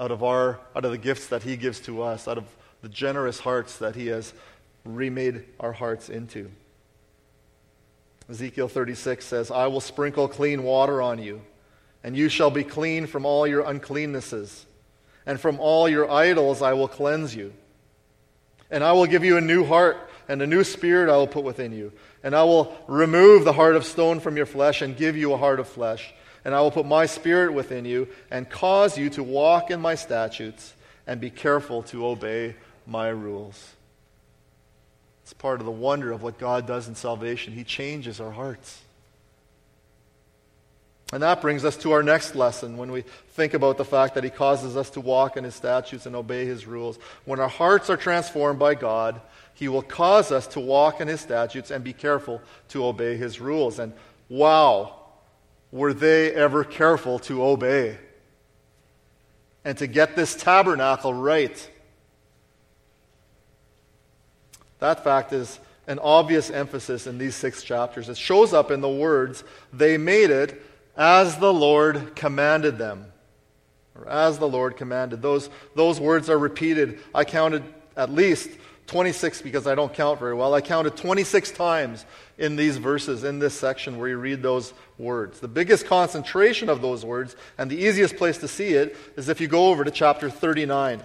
out 0.00 0.10
of, 0.10 0.24
our, 0.24 0.58
out 0.74 0.84
of 0.86 0.90
the 0.90 0.98
gifts 0.98 1.26
that 1.26 1.42
He 1.42 1.56
gives 1.56 1.78
to 1.80 2.02
us, 2.02 2.26
out 2.26 2.38
of 2.38 2.44
the 2.80 2.88
generous 2.88 3.38
hearts 3.38 3.76
that 3.78 3.94
He 3.94 4.06
has 4.06 4.32
remade 4.84 5.44
our 5.60 5.72
hearts 5.72 6.08
into. 6.08 6.50
Ezekiel 8.30 8.68
36 8.68 9.24
says, 9.24 9.50
I 9.50 9.66
will 9.66 9.80
sprinkle 9.80 10.26
clean 10.26 10.62
water 10.62 11.02
on 11.02 11.22
you, 11.22 11.42
and 12.02 12.16
you 12.16 12.30
shall 12.30 12.50
be 12.50 12.64
clean 12.64 13.06
from 13.06 13.26
all 13.26 13.46
your 13.46 13.64
uncleannesses, 13.64 14.64
and 15.26 15.38
from 15.38 15.60
all 15.60 15.86
your 15.86 16.10
idols 16.10 16.62
I 16.62 16.72
will 16.72 16.88
cleanse 16.88 17.34
you. 17.34 17.52
And 18.70 18.82
I 18.82 18.92
will 18.92 19.06
give 19.06 19.24
you 19.24 19.36
a 19.36 19.42
new 19.42 19.64
heart, 19.64 19.98
and 20.28 20.40
a 20.40 20.46
new 20.46 20.64
spirit 20.64 21.12
I 21.12 21.16
will 21.16 21.26
put 21.26 21.44
within 21.44 21.72
you. 21.72 21.92
And 22.22 22.34
I 22.36 22.44
will 22.44 22.74
remove 22.86 23.44
the 23.44 23.52
heart 23.52 23.74
of 23.74 23.84
stone 23.84 24.20
from 24.20 24.36
your 24.36 24.46
flesh 24.46 24.80
and 24.80 24.96
give 24.96 25.16
you 25.16 25.32
a 25.32 25.36
heart 25.36 25.58
of 25.58 25.68
flesh. 25.68 26.14
And 26.44 26.54
I 26.54 26.60
will 26.60 26.70
put 26.70 26.86
my 26.86 27.06
spirit 27.06 27.52
within 27.52 27.84
you 27.84 28.08
and 28.30 28.48
cause 28.48 28.96
you 28.96 29.10
to 29.10 29.22
walk 29.22 29.70
in 29.70 29.80
my 29.80 29.94
statutes 29.94 30.74
and 31.06 31.20
be 31.20 31.30
careful 31.30 31.82
to 31.84 32.06
obey 32.06 32.54
my 32.86 33.08
rules. 33.08 33.74
It's 35.22 35.32
part 35.32 35.60
of 35.60 35.66
the 35.66 35.72
wonder 35.72 36.12
of 36.12 36.22
what 36.22 36.38
God 36.38 36.66
does 36.66 36.88
in 36.88 36.94
salvation. 36.94 37.52
He 37.52 37.64
changes 37.64 38.20
our 38.20 38.30
hearts. 38.30 38.82
And 41.12 41.22
that 41.22 41.40
brings 41.40 41.64
us 41.64 41.76
to 41.78 41.92
our 41.92 42.02
next 42.02 42.36
lesson 42.36 42.76
when 42.76 42.92
we 42.92 43.02
think 43.30 43.54
about 43.54 43.76
the 43.76 43.84
fact 43.84 44.14
that 44.14 44.24
He 44.24 44.30
causes 44.30 44.76
us 44.76 44.90
to 44.90 45.00
walk 45.00 45.36
in 45.36 45.44
His 45.44 45.54
statutes 45.54 46.06
and 46.06 46.14
obey 46.14 46.46
His 46.46 46.66
rules. 46.66 46.98
When 47.24 47.40
our 47.40 47.48
hearts 47.48 47.90
are 47.90 47.96
transformed 47.96 48.60
by 48.60 48.74
God, 48.74 49.20
He 49.54 49.66
will 49.66 49.82
cause 49.82 50.30
us 50.30 50.46
to 50.48 50.60
walk 50.60 51.00
in 51.00 51.08
His 51.08 51.20
statutes 51.20 51.72
and 51.72 51.82
be 51.82 51.92
careful 51.92 52.40
to 52.68 52.84
obey 52.84 53.16
His 53.16 53.40
rules. 53.40 53.80
And 53.80 53.92
wow, 54.28 54.99
were 55.72 55.92
they 55.92 56.32
ever 56.32 56.64
careful 56.64 57.18
to 57.20 57.44
obey 57.44 57.96
and 59.64 59.76
to 59.78 59.86
get 59.86 60.16
this 60.16 60.34
tabernacle 60.34 61.14
right? 61.14 61.70
That 64.78 65.04
fact 65.04 65.32
is 65.32 65.60
an 65.86 65.98
obvious 65.98 66.50
emphasis 66.50 67.06
in 67.06 67.18
these 67.18 67.34
six 67.34 67.62
chapters. 67.62 68.08
It 68.08 68.16
shows 68.16 68.52
up 68.52 68.70
in 68.70 68.80
the 68.80 68.88
words, 68.88 69.44
they 69.72 69.98
made 69.98 70.30
it 70.30 70.62
as 70.96 71.36
the 71.38 71.52
Lord 71.52 72.14
commanded 72.16 72.78
them. 72.78 73.06
Or 73.94 74.08
as 74.08 74.38
the 74.38 74.48
Lord 74.48 74.76
commanded. 74.76 75.20
Those, 75.20 75.50
those 75.74 76.00
words 76.00 76.30
are 76.30 76.38
repeated. 76.38 77.00
I 77.14 77.24
counted 77.24 77.64
at 77.96 78.10
least 78.10 78.50
26 78.90 79.40
because 79.42 79.68
I 79.68 79.76
don't 79.76 79.94
count 79.94 80.18
very 80.18 80.34
well. 80.34 80.52
I 80.52 80.60
counted 80.60 80.96
26 80.96 81.52
times 81.52 82.04
in 82.38 82.56
these 82.56 82.76
verses, 82.76 83.22
in 83.22 83.38
this 83.38 83.54
section 83.54 83.98
where 83.98 84.08
you 84.08 84.16
read 84.16 84.42
those 84.42 84.74
words. 84.98 85.38
The 85.38 85.46
biggest 85.46 85.86
concentration 85.86 86.68
of 86.68 86.82
those 86.82 87.04
words, 87.04 87.36
and 87.56 87.70
the 87.70 87.76
easiest 87.76 88.16
place 88.16 88.38
to 88.38 88.48
see 88.48 88.74
it, 88.74 88.96
is 89.16 89.28
if 89.28 89.40
you 89.40 89.46
go 89.46 89.68
over 89.68 89.84
to 89.84 89.92
chapter 89.92 90.28
39. 90.28 91.00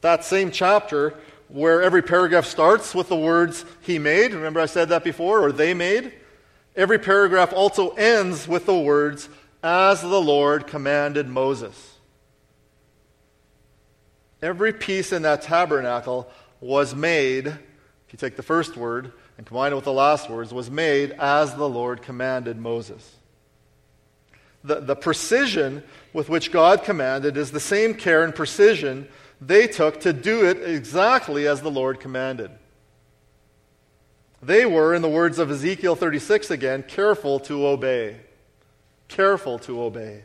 That 0.00 0.24
same 0.24 0.50
chapter 0.50 1.12
where 1.48 1.82
every 1.82 2.00
paragraph 2.00 2.46
starts 2.46 2.94
with 2.94 3.10
the 3.10 3.16
words 3.16 3.66
he 3.82 3.98
made. 3.98 4.32
Remember, 4.32 4.60
I 4.60 4.66
said 4.66 4.88
that 4.88 5.04
before, 5.04 5.40
or 5.44 5.52
they 5.52 5.74
made? 5.74 6.10
Every 6.74 6.98
paragraph 6.98 7.52
also 7.52 7.90
ends 7.90 8.48
with 8.48 8.64
the 8.64 8.78
words, 8.78 9.28
as 9.62 10.00
the 10.00 10.08
Lord 10.22 10.66
commanded 10.66 11.28
Moses. 11.28 11.89
Every 14.42 14.72
piece 14.72 15.12
in 15.12 15.22
that 15.22 15.42
tabernacle 15.42 16.30
was 16.60 16.94
made, 16.94 17.46
if 17.46 18.12
you 18.12 18.16
take 18.18 18.36
the 18.36 18.42
first 18.42 18.76
word 18.76 19.12
and 19.36 19.46
combine 19.46 19.72
it 19.72 19.76
with 19.76 19.84
the 19.84 19.92
last 19.92 20.30
words, 20.30 20.52
was 20.52 20.70
made 20.70 21.12
as 21.12 21.54
the 21.54 21.68
Lord 21.68 22.02
commanded 22.02 22.56
Moses. 22.58 23.16
The, 24.62 24.80
the 24.80 24.96
precision 24.96 25.82
with 26.12 26.28
which 26.28 26.52
God 26.52 26.84
commanded 26.84 27.36
is 27.36 27.50
the 27.50 27.60
same 27.60 27.94
care 27.94 28.22
and 28.22 28.34
precision 28.34 29.08
they 29.40 29.66
took 29.66 30.00
to 30.00 30.12
do 30.12 30.46
it 30.46 30.62
exactly 30.62 31.46
as 31.46 31.62
the 31.62 31.70
Lord 31.70 31.98
commanded. 31.98 32.50
They 34.42 34.66
were, 34.66 34.94
in 34.94 35.02
the 35.02 35.08
words 35.08 35.38
of 35.38 35.50
Ezekiel 35.50 35.96
36 35.96 36.50
again, 36.50 36.82
careful 36.82 37.40
to 37.40 37.66
obey. 37.66 38.20
Careful 39.08 39.58
to 39.60 39.82
obey. 39.82 40.24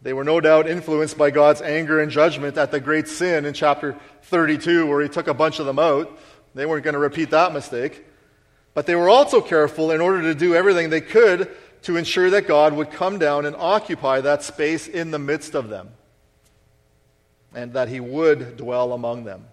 They 0.00 0.12
were 0.12 0.24
no 0.24 0.40
doubt 0.40 0.68
influenced 0.68 1.18
by 1.18 1.30
God's 1.30 1.60
anger 1.60 2.00
and 2.00 2.10
judgment 2.10 2.56
at 2.56 2.70
the 2.70 2.80
great 2.80 3.08
sin 3.08 3.44
in 3.44 3.52
chapter 3.52 3.96
32, 4.22 4.86
where 4.86 5.02
he 5.02 5.08
took 5.08 5.26
a 5.26 5.34
bunch 5.34 5.58
of 5.58 5.66
them 5.66 5.78
out. 5.78 6.16
They 6.54 6.66
weren't 6.66 6.84
going 6.84 6.94
to 6.94 7.00
repeat 7.00 7.30
that 7.30 7.52
mistake. 7.52 8.04
But 8.74 8.86
they 8.86 8.94
were 8.94 9.08
also 9.08 9.40
careful 9.40 9.90
in 9.90 10.00
order 10.00 10.22
to 10.22 10.34
do 10.34 10.54
everything 10.54 10.90
they 10.90 11.00
could 11.00 11.50
to 11.82 11.96
ensure 11.96 12.30
that 12.30 12.46
God 12.46 12.74
would 12.74 12.90
come 12.90 13.18
down 13.18 13.44
and 13.44 13.56
occupy 13.56 14.20
that 14.20 14.42
space 14.42 14.86
in 14.86 15.10
the 15.10 15.18
midst 15.18 15.54
of 15.54 15.68
them, 15.68 15.90
and 17.54 17.72
that 17.72 17.88
he 17.88 17.98
would 17.98 18.56
dwell 18.56 18.92
among 18.92 19.24
them. 19.24 19.46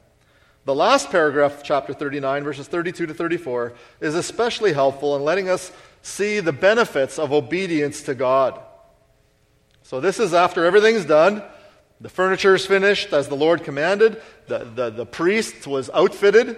The 0.66 0.76
last 0.76 1.12
paragraph 1.12 1.62
chapter 1.64 1.94
39, 1.94 2.44
verses 2.44 2.68
32 2.68 3.08
to 3.08 3.14
34, 3.14 3.74
is 4.02 4.16
especially 4.16 4.74
helpful 4.74 5.16
in 5.16 5.24
letting 5.24 5.50
us 5.50 5.72
see 6.02 6.40
the 6.40 6.54
benefits 6.54 7.20
of 7.20 7.32
obedience 7.32 8.02
to 8.04 8.16
God. 8.16 8.60
So, 9.86 10.00
this 10.00 10.20
is 10.20 10.34
after 10.34 10.66
everything's 10.66 11.06
done. 11.06 11.44
The 12.02 12.10
furniture 12.10 12.56
is 12.56 12.66
finished 12.66 13.14
as 13.14 13.28
the 13.28 13.36
Lord 13.36 13.64
commanded. 13.64 14.20
The, 14.48 14.68
the, 14.76 14.90
the 14.90 15.06
priest 15.06 15.68
was 15.68 15.92
outfitted 15.94 16.58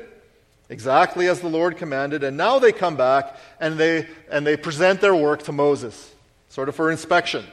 exactly 0.69 1.27
as 1.27 1.41
the 1.41 1.49
Lord 1.49 1.75
commanded. 1.75 2.23
And 2.23 2.37
now 2.37 2.57
they 2.57 2.71
come 2.71 2.95
back 2.95 3.37
and 3.59 3.77
they, 3.77 4.07
and 4.31 4.47
they 4.47 4.55
present 4.55 5.01
their 5.01 5.13
work 5.13 5.43
to 5.43 5.51
Moses, 5.51 6.09
sort 6.47 6.69
of 6.69 6.75
for 6.75 6.89
inspection. 6.89 7.43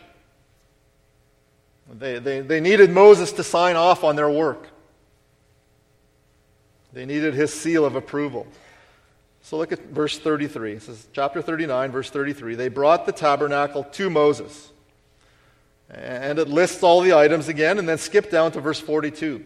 They, 1.93 2.21
they, 2.21 2.41
they 2.41 2.61
needed 2.61 2.91
Moses 2.91 3.33
to 3.33 3.43
sign 3.43 3.75
off 3.75 4.05
on 4.05 4.15
their 4.15 4.31
work. 4.31 4.69
They 6.93 7.05
needed 7.05 7.35
his 7.35 7.53
seal 7.53 7.85
of 7.85 7.97
approval. 7.97 8.47
So 9.43 9.59
look 9.59 9.73
at 9.73 9.81
verse 9.87 10.21
33. 10.21 10.75
This 10.75 10.89
is 10.89 11.09
chapter 11.13 11.43
39, 11.43 11.91
verse 11.91 12.11
33. 12.11 12.55
They 12.55 12.69
brought 12.69 13.07
the 13.07 13.13
tabernacle 13.13 13.83
to 13.83 14.09
Moses. 14.09 14.71
And 15.95 16.39
it 16.39 16.49
lists 16.49 16.83
all 16.83 17.01
the 17.01 17.15
items 17.15 17.49
again, 17.49 17.79
and 17.79 17.89
then 17.89 17.99
skip 17.99 18.31
down 18.31 18.53
to 18.53 18.61
verse 18.61 18.81
42. 18.81 19.45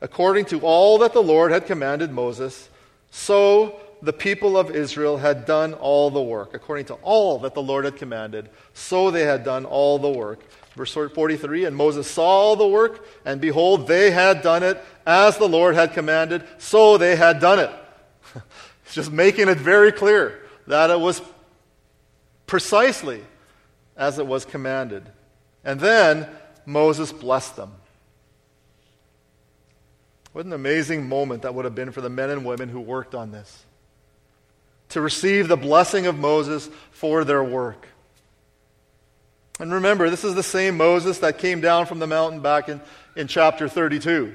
According 0.00 0.44
to 0.46 0.60
all 0.60 0.98
that 0.98 1.12
the 1.12 1.22
Lord 1.22 1.52
had 1.52 1.66
commanded 1.66 2.12
Moses, 2.12 2.68
so 3.10 3.80
the 4.02 4.12
people 4.12 4.58
of 4.58 4.70
Israel 4.70 5.16
had 5.16 5.46
done 5.46 5.74
all 5.74 6.10
the 6.10 6.22
work. 6.22 6.54
According 6.54 6.86
to 6.86 6.94
all 6.94 7.38
that 7.40 7.54
the 7.54 7.62
Lord 7.62 7.84
had 7.84 7.96
commanded, 7.96 8.50
so 8.74 9.10
they 9.10 9.24
had 9.24 9.44
done 9.44 9.64
all 9.64 9.98
the 9.98 10.10
work. 10.10 10.40
Verse 10.74 10.92
43 10.92 11.64
And 11.64 11.74
Moses 11.74 12.08
saw 12.10 12.26
all 12.26 12.56
the 12.56 12.68
work, 12.68 13.06
and 13.24 13.40
behold, 13.40 13.86
they 13.86 14.10
had 14.10 14.42
done 14.42 14.62
it 14.62 14.82
as 15.06 15.38
the 15.38 15.48
Lord 15.48 15.74
had 15.74 15.94
commanded, 15.94 16.44
so 16.58 16.98
they 16.98 17.16
had 17.16 17.40
done 17.40 17.58
it. 17.58 17.70
Just 18.92 19.10
making 19.10 19.48
it 19.48 19.58
very 19.58 19.92
clear 19.92 20.42
that 20.66 20.90
it 20.90 21.00
was 21.00 21.22
precisely 22.46 23.24
as 23.96 24.18
it 24.18 24.26
was 24.26 24.44
commanded. 24.44 25.10
And 25.66 25.80
then 25.80 26.28
Moses 26.64 27.12
blessed 27.12 27.56
them. 27.56 27.72
What 30.32 30.46
an 30.46 30.52
amazing 30.52 31.08
moment 31.08 31.42
that 31.42 31.54
would 31.54 31.64
have 31.64 31.74
been 31.74 31.90
for 31.90 32.00
the 32.00 32.08
men 32.08 32.30
and 32.30 32.44
women 32.44 32.68
who 32.68 32.80
worked 32.80 33.14
on 33.14 33.32
this. 33.32 33.64
To 34.90 35.00
receive 35.00 35.48
the 35.48 35.56
blessing 35.56 36.06
of 36.06 36.16
Moses 36.16 36.70
for 36.92 37.24
their 37.24 37.42
work. 37.42 37.88
And 39.58 39.72
remember, 39.72 40.08
this 40.08 40.22
is 40.22 40.36
the 40.36 40.42
same 40.42 40.76
Moses 40.76 41.18
that 41.18 41.38
came 41.38 41.60
down 41.60 41.86
from 41.86 41.98
the 41.98 42.06
mountain 42.06 42.40
back 42.40 42.68
in, 42.68 42.80
in 43.16 43.26
chapter 43.26 43.68
32. 43.68 44.34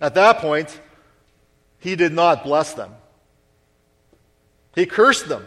At 0.00 0.14
that 0.14 0.38
point, 0.38 0.78
he 1.80 1.96
did 1.96 2.12
not 2.12 2.44
bless 2.44 2.74
them, 2.74 2.94
he 4.74 4.86
cursed 4.86 5.28
them. 5.28 5.46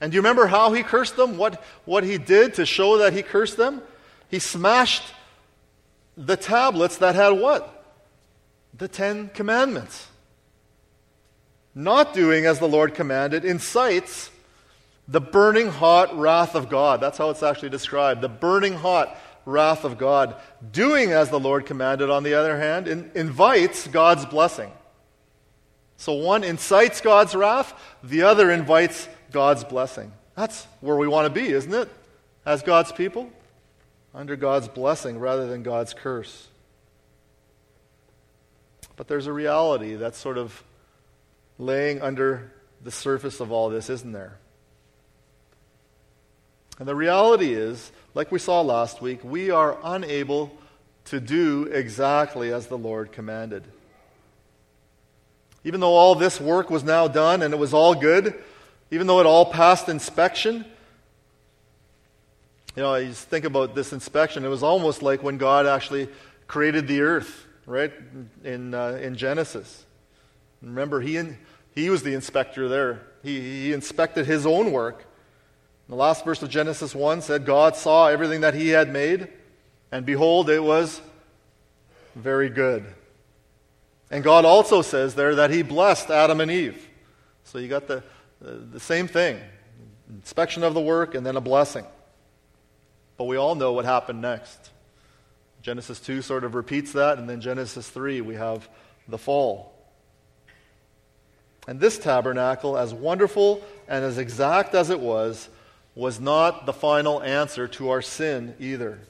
And 0.00 0.12
do 0.12 0.16
you 0.16 0.20
remember 0.20 0.46
how 0.46 0.72
he 0.72 0.82
cursed 0.82 1.16
them? 1.16 1.36
What, 1.36 1.62
what 1.84 2.04
he 2.04 2.18
did 2.18 2.54
to 2.54 2.66
show 2.66 2.98
that 2.98 3.12
he 3.12 3.22
cursed 3.22 3.56
them? 3.56 3.82
He 4.30 4.38
smashed 4.38 5.02
the 6.16 6.36
tablets 6.36 6.98
that 6.98 7.14
had 7.14 7.30
what? 7.30 7.96
The 8.76 8.88
Ten 8.88 9.28
Commandments. 9.30 10.06
Not 11.74 12.14
doing 12.14 12.46
as 12.46 12.58
the 12.58 12.68
Lord 12.68 12.94
commanded 12.94 13.44
incites 13.44 14.30
the 15.06 15.20
burning 15.20 15.68
hot 15.68 16.16
wrath 16.18 16.54
of 16.54 16.68
God. 16.68 17.00
That's 17.00 17.18
how 17.18 17.30
it's 17.30 17.42
actually 17.42 17.70
described. 17.70 18.20
The 18.20 18.28
burning 18.28 18.74
hot 18.74 19.16
wrath 19.46 19.84
of 19.84 19.96
God. 19.96 20.36
Doing 20.72 21.12
as 21.12 21.30
the 21.30 21.40
Lord 21.40 21.66
commanded, 21.66 22.10
on 22.10 22.22
the 22.22 22.34
other 22.34 22.58
hand, 22.58 22.86
in, 22.86 23.10
invites 23.14 23.88
God's 23.88 24.26
blessing. 24.26 24.70
So 25.96 26.12
one 26.12 26.44
incites 26.44 27.00
God's 27.00 27.34
wrath, 27.34 27.74
the 28.04 28.22
other 28.22 28.50
invites 28.50 29.08
God's 29.30 29.64
blessing. 29.64 30.12
That's 30.34 30.66
where 30.80 30.96
we 30.96 31.08
want 31.08 31.32
to 31.32 31.40
be, 31.40 31.48
isn't 31.48 31.74
it? 31.74 31.88
As 32.46 32.62
God's 32.62 32.92
people. 32.92 33.30
under 34.14 34.36
God's 34.36 34.68
blessing 34.68 35.18
rather 35.18 35.46
than 35.46 35.62
God's 35.62 35.94
curse. 35.94 36.48
But 38.96 39.06
there's 39.06 39.26
a 39.26 39.32
reality 39.32 39.94
that's 39.94 40.18
sort 40.18 40.38
of 40.38 40.64
laying 41.58 42.00
under 42.02 42.52
the 42.82 42.90
surface 42.90 43.40
of 43.40 43.52
all 43.52 43.70
this, 43.70 43.90
isn't 43.90 44.12
there? 44.12 44.38
And 46.78 46.88
the 46.88 46.94
reality 46.94 47.54
is, 47.54 47.92
like 48.14 48.32
we 48.32 48.38
saw 48.38 48.60
last 48.60 49.00
week, 49.02 49.20
we 49.22 49.50
are 49.50 49.78
unable 49.82 50.56
to 51.06 51.20
do 51.20 51.64
exactly 51.64 52.52
as 52.52 52.66
the 52.66 52.78
Lord 52.78 53.12
commanded. 53.12 53.64
Even 55.64 55.80
though 55.80 55.94
all 55.94 56.14
this 56.14 56.40
work 56.40 56.70
was 56.70 56.84
now 56.84 57.08
done 57.08 57.42
and 57.42 57.52
it 57.52 57.56
was 57.56 57.74
all 57.74 57.94
good, 57.94 58.34
even 58.90 59.06
though 59.06 59.20
it 59.20 59.26
all 59.26 59.46
passed 59.46 59.88
inspection, 59.88 60.64
you 62.76 62.82
know, 62.82 62.94
you 62.94 63.12
think 63.12 63.44
about 63.44 63.74
this 63.74 63.92
inspection, 63.92 64.44
it 64.44 64.48
was 64.48 64.62
almost 64.62 65.02
like 65.02 65.22
when 65.22 65.36
God 65.36 65.66
actually 65.66 66.08
created 66.46 66.86
the 66.86 67.00
earth, 67.00 67.46
right, 67.66 67.92
in, 68.44 68.72
uh, 68.72 68.98
in 69.02 69.16
Genesis. 69.16 69.84
Remember, 70.62 71.00
he, 71.00 71.20
he 71.74 71.90
was 71.90 72.02
the 72.02 72.14
inspector 72.14 72.68
there. 72.68 73.02
He, 73.22 73.40
he 73.40 73.72
inspected 73.72 74.26
his 74.26 74.46
own 74.46 74.72
work. 74.72 75.04
The 75.88 75.94
last 75.94 76.24
verse 76.24 76.42
of 76.42 76.50
Genesis 76.50 76.94
1 76.94 77.22
said, 77.22 77.46
God 77.46 77.74
saw 77.74 78.08
everything 78.08 78.42
that 78.42 78.54
he 78.54 78.68
had 78.68 78.92
made, 78.92 79.28
and 79.90 80.04
behold, 80.04 80.50
it 80.50 80.62
was 80.62 81.00
very 82.14 82.50
good. 82.50 82.84
And 84.10 84.22
God 84.22 84.44
also 84.44 84.82
says 84.82 85.14
there 85.14 85.34
that 85.34 85.50
he 85.50 85.62
blessed 85.62 86.10
Adam 86.10 86.40
and 86.40 86.50
Eve. 86.50 86.88
So 87.44 87.58
you 87.58 87.68
got 87.68 87.88
the, 87.88 88.02
the, 88.40 88.52
the 88.52 88.80
same 88.80 89.08
thing 89.08 89.40
inspection 90.10 90.62
of 90.62 90.74
the 90.74 90.80
work 90.80 91.14
and 91.14 91.24
then 91.24 91.36
a 91.36 91.40
blessing. 91.40 91.84
But 93.16 93.24
we 93.24 93.36
all 93.36 93.54
know 93.54 93.72
what 93.72 93.84
happened 93.84 94.22
next. 94.22 94.70
Genesis 95.60 96.00
2 96.00 96.22
sort 96.22 96.44
of 96.44 96.54
repeats 96.54 96.92
that, 96.92 97.18
and 97.18 97.28
then 97.28 97.40
Genesis 97.40 97.88
3, 97.90 98.20
we 98.20 98.36
have 98.36 98.68
the 99.08 99.18
fall. 99.18 99.74
And 101.66 101.80
this 101.80 101.98
tabernacle, 101.98 102.78
as 102.78 102.94
wonderful 102.94 103.62
and 103.86 104.04
as 104.04 104.16
exact 104.16 104.74
as 104.74 104.88
it 104.88 105.00
was, 105.00 105.48
was 105.94 106.20
not 106.20 106.64
the 106.64 106.72
final 106.72 107.22
answer 107.22 107.68
to 107.68 107.90
our 107.90 108.00
sin 108.00 108.54
either. 108.58 109.00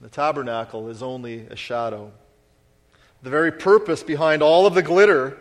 The 0.00 0.08
tabernacle 0.08 0.88
is 0.88 1.02
only 1.02 1.46
a 1.46 1.56
shadow. 1.56 2.10
The 3.22 3.30
very 3.30 3.52
purpose 3.52 4.02
behind 4.02 4.42
all 4.42 4.66
of 4.66 4.74
the 4.74 4.82
glitter 4.82 5.38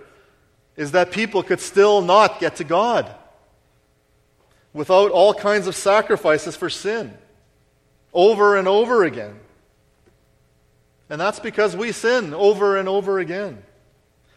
is 0.80 0.92
that 0.94 1.12
people 1.12 1.44
could 1.44 1.60
still 1.60 2.02
not 2.02 2.40
get 2.40 2.56
to 2.56 2.64
God 2.64 3.14
without 4.72 5.12
all 5.12 5.34
kinds 5.34 5.68
of 5.68 5.76
sacrifices 5.76 6.56
for 6.56 6.70
sin 6.70 7.14
over 8.14 8.56
and 8.56 8.66
over 8.66 9.04
again. 9.04 9.38
And 11.10 11.20
that's 11.20 11.42
because 11.42 11.76
we 11.76 11.92
sin 11.92 12.34
over 12.34 12.78
and 12.78 12.88
over 12.88 13.20
again. 13.20 13.62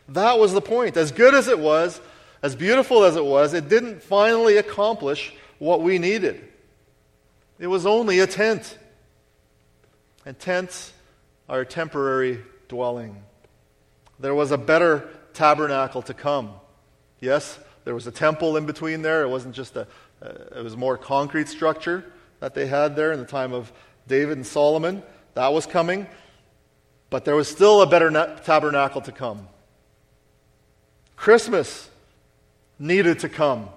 That 0.08 0.40
was 0.40 0.52
the 0.52 0.60
point. 0.60 0.96
As 0.96 1.12
good 1.12 1.32
as 1.32 1.46
it 1.46 1.60
was, 1.60 2.00
as 2.42 2.56
beautiful 2.56 3.04
as 3.04 3.14
it 3.14 3.24
was, 3.24 3.54
it 3.54 3.68
didn't 3.68 4.02
finally 4.02 4.56
accomplish 4.56 5.32
what 5.60 5.80
we 5.80 6.00
needed. 6.00 6.42
It 7.60 7.68
was 7.68 7.86
only 7.86 8.18
a 8.18 8.26
tent. 8.26 8.78
And 10.26 10.36
tents 10.36 10.92
are 11.48 11.60
a 11.60 11.66
temporary 11.66 12.40
dwelling. 12.66 13.22
There 14.18 14.34
was 14.34 14.50
a 14.50 14.58
better 14.58 15.08
tabernacle 15.34 16.02
to 16.02 16.14
come. 16.14 16.54
Yes, 17.20 17.58
there 17.84 17.94
was 17.94 18.06
a 18.06 18.12
temple 18.12 18.56
in 18.56 18.66
between 18.66 19.02
there. 19.02 19.22
It 19.22 19.28
wasn't 19.28 19.54
just 19.54 19.76
a, 19.76 19.86
uh, 20.22 20.56
it 20.56 20.64
was 20.64 20.76
more 20.76 20.96
concrete 20.96 21.48
structure 21.48 22.04
that 22.40 22.54
they 22.54 22.66
had 22.66 22.96
there 22.96 23.12
in 23.12 23.18
the 23.18 23.26
time 23.26 23.52
of 23.52 23.72
David 24.06 24.36
and 24.36 24.46
Solomon. 24.46 25.02
That 25.34 25.52
was 25.52 25.66
coming. 25.66 26.06
But 27.10 27.24
there 27.24 27.36
was 27.36 27.48
still 27.48 27.82
a 27.82 27.86
better 27.86 28.10
na- 28.10 28.36
tabernacle 28.36 29.00
to 29.02 29.12
come. 29.12 29.48
Christmas 31.16 31.90
needed 32.78 33.20
to 33.20 33.28
come. 33.28 33.68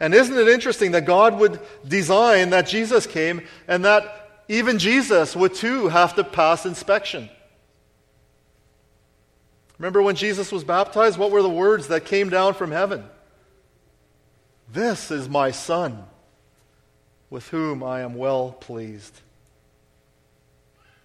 And 0.00 0.14
isn't 0.14 0.36
it 0.36 0.48
interesting 0.48 0.92
that 0.92 1.04
God 1.04 1.38
would 1.38 1.60
design 1.86 2.50
that 2.50 2.68
Jesus 2.68 3.06
came 3.06 3.42
and 3.66 3.84
that 3.84 4.44
even 4.48 4.78
Jesus 4.78 5.34
would 5.34 5.54
too 5.54 5.88
have 5.88 6.14
to 6.14 6.24
pass 6.24 6.64
inspection? 6.64 7.28
Remember 9.78 10.02
when 10.02 10.16
Jesus 10.16 10.50
was 10.50 10.64
baptized? 10.64 11.18
What 11.18 11.30
were 11.30 11.42
the 11.42 11.48
words 11.48 11.88
that 11.88 12.04
came 12.04 12.30
down 12.30 12.54
from 12.54 12.72
heaven? 12.72 13.04
This 14.72 15.10
is 15.10 15.28
my 15.28 15.50
Son, 15.50 16.04
with 17.30 17.48
whom 17.48 17.82
I 17.82 18.00
am 18.00 18.14
well 18.14 18.52
pleased. 18.52 19.20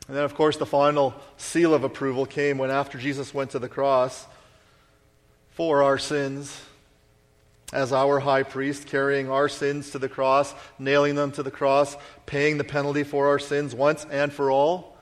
And 0.08 0.18
then, 0.18 0.24
of 0.24 0.36
course, 0.36 0.58
the 0.58 0.66
final 0.66 1.14
seal 1.38 1.74
of 1.74 1.84
approval 1.84 2.26
came 2.26 2.58
when, 2.58 2.72
after 2.72 2.98
Jesus 2.98 3.34
went 3.34 3.52
to 3.52 3.60
the 3.60 3.70
cross 3.70 4.26
for 5.52 5.84
our 5.84 5.98
sins, 5.98 6.62
as 7.72 7.94
our 7.94 8.20
high 8.20 8.44
priest, 8.44 8.88
carrying 8.88 9.30
our 9.30 9.48
sins 9.48 9.92
to 9.92 10.00
the 10.00 10.10
cross, 10.10 10.54
nailing 10.78 11.16
them 11.16 11.32
to 11.32 11.44
the 11.44 11.52
cross, 11.52 11.96
paying 12.26 12.58
the 12.58 12.64
penalty 12.64 13.04
for 13.04 13.28
our 13.28 13.40
sins 13.40 13.74
once 13.74 14.06
and 14.12 14.34
for 14.34 14.52
all. 14.52 14.93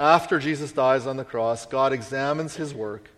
After 0.00 0.38
Jesus 0.38 0.72
dies 0.72 1.06
on 1.06 1.16
the 1.16 1.24
cross, 1.24 1.66
God 1.66 1.92
examines 1.92 2.56
his 2.56 2.72
work 2.72 3.10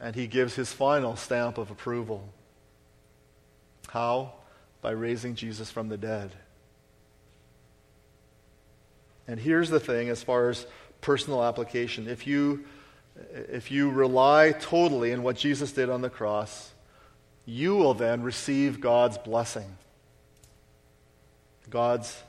and 0.00 0.14
he 0.14 0.26
gives 0.26 0.54
his 0.54 0.72
final 0.72 1.16
stamp 1.16 1.58
of 1.58 1.70
approval. 1.70 2.28
How? 3.88 4.32
By 4.80 4.92
raising 4.92 5.34
Jesus 5.34 5.70
from 5.70 5.88
the 5.88 5.98
dead. 5.98 6.30
And 9.26 9.38
here's 9.38 9.68
the 9.68 9.80
thing 9.80 10.08
as 10.08 10.22
far 10.22 10.48
as 10.48 10.66
personal 11.00 11.42
application 11.44 12.08
if 12.08 12.26
you, 12.26 12.64
if 13.32 13.70
you 13.70 13.90
rely 13.90 14.52
totally 14.52 15.12
on 15.12 15.22
what 15.22 15.36
Jesus 15.36 15.72
did 15.72 15.90
on 15.90 16.02
the 16.02 16.10
cross, 16.10 16.72
you 17.44 17.76
will 17.76 17.94
then 17.94 18.22
receive 18.22 18.80
God's 18.80 19.18
blessing. 19.18 19.76
God's 21.68 22.22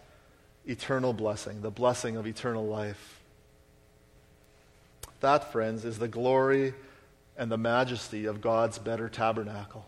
eternal 0.65 1.13
blessing, 1.13 1.61
the 1.61 1.71
blessing 1.71 2.17
of 2.17 2.27
eternal 2.27 2.65
life. 2.65 3.20
That, 5.21 5.51
friends, 5.51 5.85
is 5.85 5.97
the 5.97 6.07
glory 6.07 6.73
and 7.37 7.51
the 7.51 7.57
majesty 7.57 8.25
of 8.25 8.41
God's 8.41 8.77
better 8.77 9.07
tabernacle. 9.07 9.85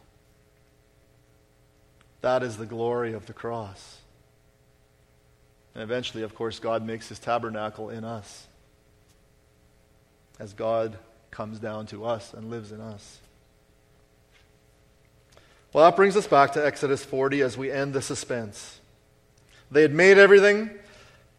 That 2.21 2.41
is 2.41 2.57
the 2.57 2.65
glory 2.65 3.13
of 3.13 3.25
the 3.25 3.33
cross. 3.33 3.97
And 5.75 5.83
eventually, 5.83 6.23
of 6.23 6.35
course, 6.35 6.59
God 6.59 6.85
makes 6.85 7.09
his 7.09 7.19
tabernacle 7.19 7.89
in 7.89 8.03
us 8.03 8.47
as 10.39 10.53
God 10.53 10.97
comes 11.31 11.59
down 11.59 11.87
to 11.87 12.05
us 12.05 12.33
and 12.33 12.49
lives 12.49 12.71
in 12.71 12.79
us. 12.79 13.19
Well, 15.73 15.83
that 15.85 15.95
brings 15.95 16.15
us 16.15 16.27
back 16.27 16.53
to 16.53 16.63
Exodus 16.63 17.03
40 17.03 17.41
as 17.41 17.57
we 17.57 17.71
end 17.71 17.93
the 17.93 18.01
suspense. 18.01 18.79
They 19.71 19.81
had 19.81 19.93
made 19.93 20.19
everything. 20.19 20.69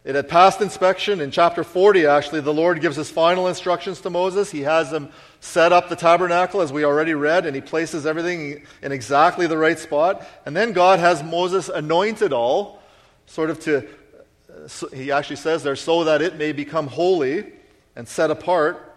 It 0.05 0.13
had 0.13 0.29
passed 0.29 0.61
inspection. 0.61 1.19
In 1.19 1.31
chapter 1.31 1.63
40, 1.63 2.05
actually, 2.05 2.41
the 2.41 2.53
Lord 2.53 2.79
gives 2.79 2.95
his 2.95 3.09
final 3.09 3.47
instructions 3.47 4.01
to 4.01 4.11
Moses. 4.11 4.51
He 4.51 4.61
has 4.61 4.91
them 4.91 5.09
set 5.39 5.73
up 5.73 5.89
the 5.89 5.95
tabernacle, 5.95 6.61
as 6.61 6.71
we 6.71 6.85
already 6.85 7.15
read, 7.15 7.47
and 7.47 7.55
he 7.55 7.61
places 7.61 8.05
everything 8.05 8.63
in 8.83 8.91
exactly 8.91 9.47
the 9.47 9.57
right 9.57 9.79
spot. 9.79 10.25
And 10.45 10.55
then 10.55 10.73
God 10.73 10.99
has 10.99 11.23
Moses 11.23 11.69
anoint 11.69 12.21
it 12.21 12.31
all, 12.31 12.83
sort 13.25 13.49
of 13.49 13.59
to, 13.61 13.87
he 14.93 15.11
actually 15.11 15.37
says 15.37 15.63
there, 15.63 15.75
so 15.75 16.03
that 16.03 16.21
it 16.21 16.37
may 16.37 16.51
become 16.51 16.85
holy 16.85 17.51
and 17.95 18.07
set 18.07 18.29
apart. 18.29 18.95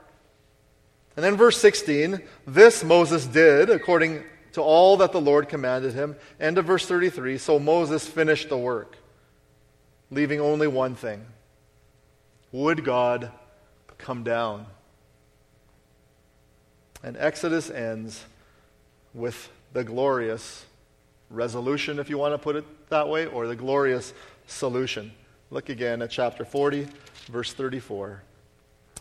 And 1.16 1.24
then 1.24 1.36
verse 1.36 1.56
16, 1.56 2.20
this 2.46 2.84
Moses 2.84 3.26
did 3.26 3.70
according 3.70 4.24
to 4.52 4.62
all 4.62 4.98
that 4.98 5.12
the 5.12 5.20
Lord 5.20 5.48
commanded 5.48 5.94
him. 5.94 6.16
End 6.38 6.58
of 6.58 6.66
verse 6.66 6.86
33 6.86 7.38
So 7.38 7.58
Moses 7.58 8.06
finished 8.06 8.50
the 8.50 8.58
work, 8.58 8.98
leaving 10.10 10.40
only 10.40 10.66
one 10.66 10.94
thing 10.94 11.24
Would 12.52 12.84
God 12.84 13.30
come 13.98 14.22
down? 14.22 14.66
And 17.02 17.16
Exodus 17.16 17.70
ends 17.70 18.24
with 19.14 19.50
the 19.72 19.84
glorious 19.84 20.64
resolution, 21.30 21.98
if 21.98 22.10
you 22.10 22.18
want 22.18 22.34
to 22.34 22.38
put 22.38 22.56
it 22.56 22.64
that 22.88 23.08
way, 23.08 23.26
or 23.26 23.46
the 23.46 23.54
glorious 23.54 24.12
solution. 24.46 25.12
Look 25.50 25.68
again 25.68 26.02
at 26.02 26.10
chapter 26.10 26.44
40, 26.44 26.88
verse 27.28 27.52
34. 27.52 28.22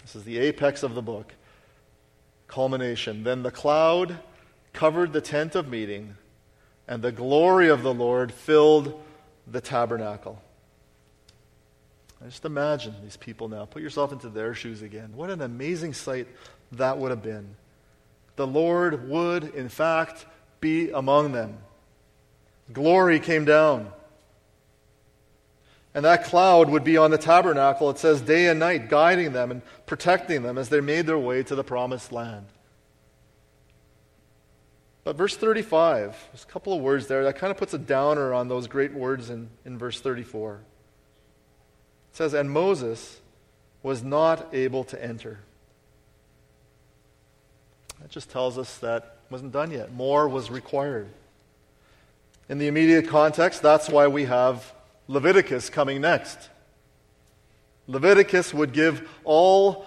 This 0.01 0.15
is 0.15 0.23
the 0.23 0.37
apex 0.37 0.83
of 0.83 0.95
the 0.95 1.01
book. 1.01 1.33
Culmination. 2.47 3.23
Then 3.23 3.43
the 3.43 3.51
cloud 3.51 4.19
covered 4.73 5.11
the 5.11 5.21
tent 5.21 5.55
of 5.55 5.67
meeting, 5.67 6.15
and 6.87 7.01
the 7.01 7.11
glory 7.11 7.67
of 7.67 7.81
the 7.81 7.93
Lord 7.93 8.31
filled 8.31 9.01
the 9.45 9.61
tabernacle. 9.61 10.41
Just 12.25 12.45
imagine 12.45 12.95
these 13.03 13.17
people 13.17 13.47
now. 13.47 13.65
Put 13.65 13.81
yourself 13.81 14.11
into 14.11 14.29
their 14.29 14.53
shoes 14.53 14.81
again. 14.81 15.13
What 15.15 15.29
an 15.29 15.41
amazing 15.41 15.93
sight 15.93 16.27
that 16.73 16.97
would 16.97 17.11
have 17.11 17.21
been. 17.21 17.55
The 18.35 18.47
Lord 18.47 19.09
would, 19.09 19.43
in 19.55 19.69
fact, 19.69 20.25
be 20.59 20.91
among 20.91 21.31
them. 21.31 21.57
Glory 22.73 23.19
came 23.19 23.45
down. 23.45 23.91
And 25.93 26.05
that 26.05 26.25
cloud 26.25 26.69
would 26.69 26.83
be 26.83 26.97
on 26.97 27.09
the 27.11 27.17
tabernacle, 27.17 27.89
it 27.89 27.97
says, 27.97 28.21
day 28.21 28.47
and 28.47 28.59
night, 28.59 28.89
guiding 28.89 29.33
them 29.33 29.49
and 29.49 29.61
protecting 29.85 30.43
them 30.43 30.57
as 30.57 30.69
they 30.69 30.81
made 30.81 31.07
their 31.07 31.17
way 31.17 31.41
to 31.43 31.55
the 31.55 31.63
promised 31.63 32.11
land. 32.11 32.45
But 35.03 35.15
verse 35.15 35.35
35, 35.37 36.15
there's 36.31 36.43
a 36.43 36.47
couple 36.47 36.73
of 36.73 36.81
words 36.81 37.07
there 37.07 37.23
that 37.23 37.37
kind 37.37 37.49
of 37.49 37.57
puts 37.57 37.73
a 37.73 37.79
downer 37.79 38.33
on 38.33 38.47
those 38.47 38.67
great 38.67 38.93
words 38.93 39.29
in, 39.29 39.49
in 39.65 39.77
verse 39.77 40.01
34. 40.01 40.59
Says, 42.17 42.33
And 42.33 42.49
Moses 42.49 43.21
was 43.83 44.01
not 44.01 44.47
able 44.51 44.83
to 44.85 45.05
enter. 45.05 45.37
That 48.01 48.09
just 48.09 48.31
tells 48.31 48.57
us 48.57 48.79
that 48.79 49.17
wasn't 49.29 49.51
done 49.51 49.69
yet. 49.69 49.93
More 49.93 50.27
was 50.27 50.49
required. 50.49 51.09
In 52.49 52.57
the 52.57 52.65
immediate 52.65 53.07
context, 53.07 53.61
that's 53.61 53.87
why 53.87 54.07
we 54.07 54.25
have 54.25 54.73
Leviticus 55.07 55.69
coming 55.69 56.01
next. 56.01 56.39
Leviticus 57.85 58.51
would 58.51 58.73
give 58.73 59.07
all 59.23 59.85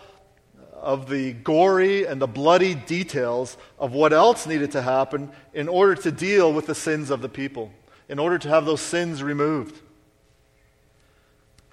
of 0.73 1.11
the 1.11 1.33
gory 1.33 2.07
and 2.07 2.23
the 2.23 2.29
bloody 2.29 2.77
details 2.77 3.57
of 3.77 3.93
what 3.93 4.13
else 4.13 4.47
needed 4.47 4.71
to 4.71 4.83
happen 4.83 5.33
in 5.53 5.69
order 5.69 5.97
to 5.97 6.13
deal 6.13 6.53
with 6.53 6.67
the 6.67 6.77
sins 6.77 7.11
of 7.11 7.23
the 7.23 7.29
people, 7.29 7.73
in 8.09 8.21
order 8.21 8.39
to 8.39 8.49
have 8.49 8.67
those 8.67 8.81
sins 8.81 9.21
removed. 9.21 9.81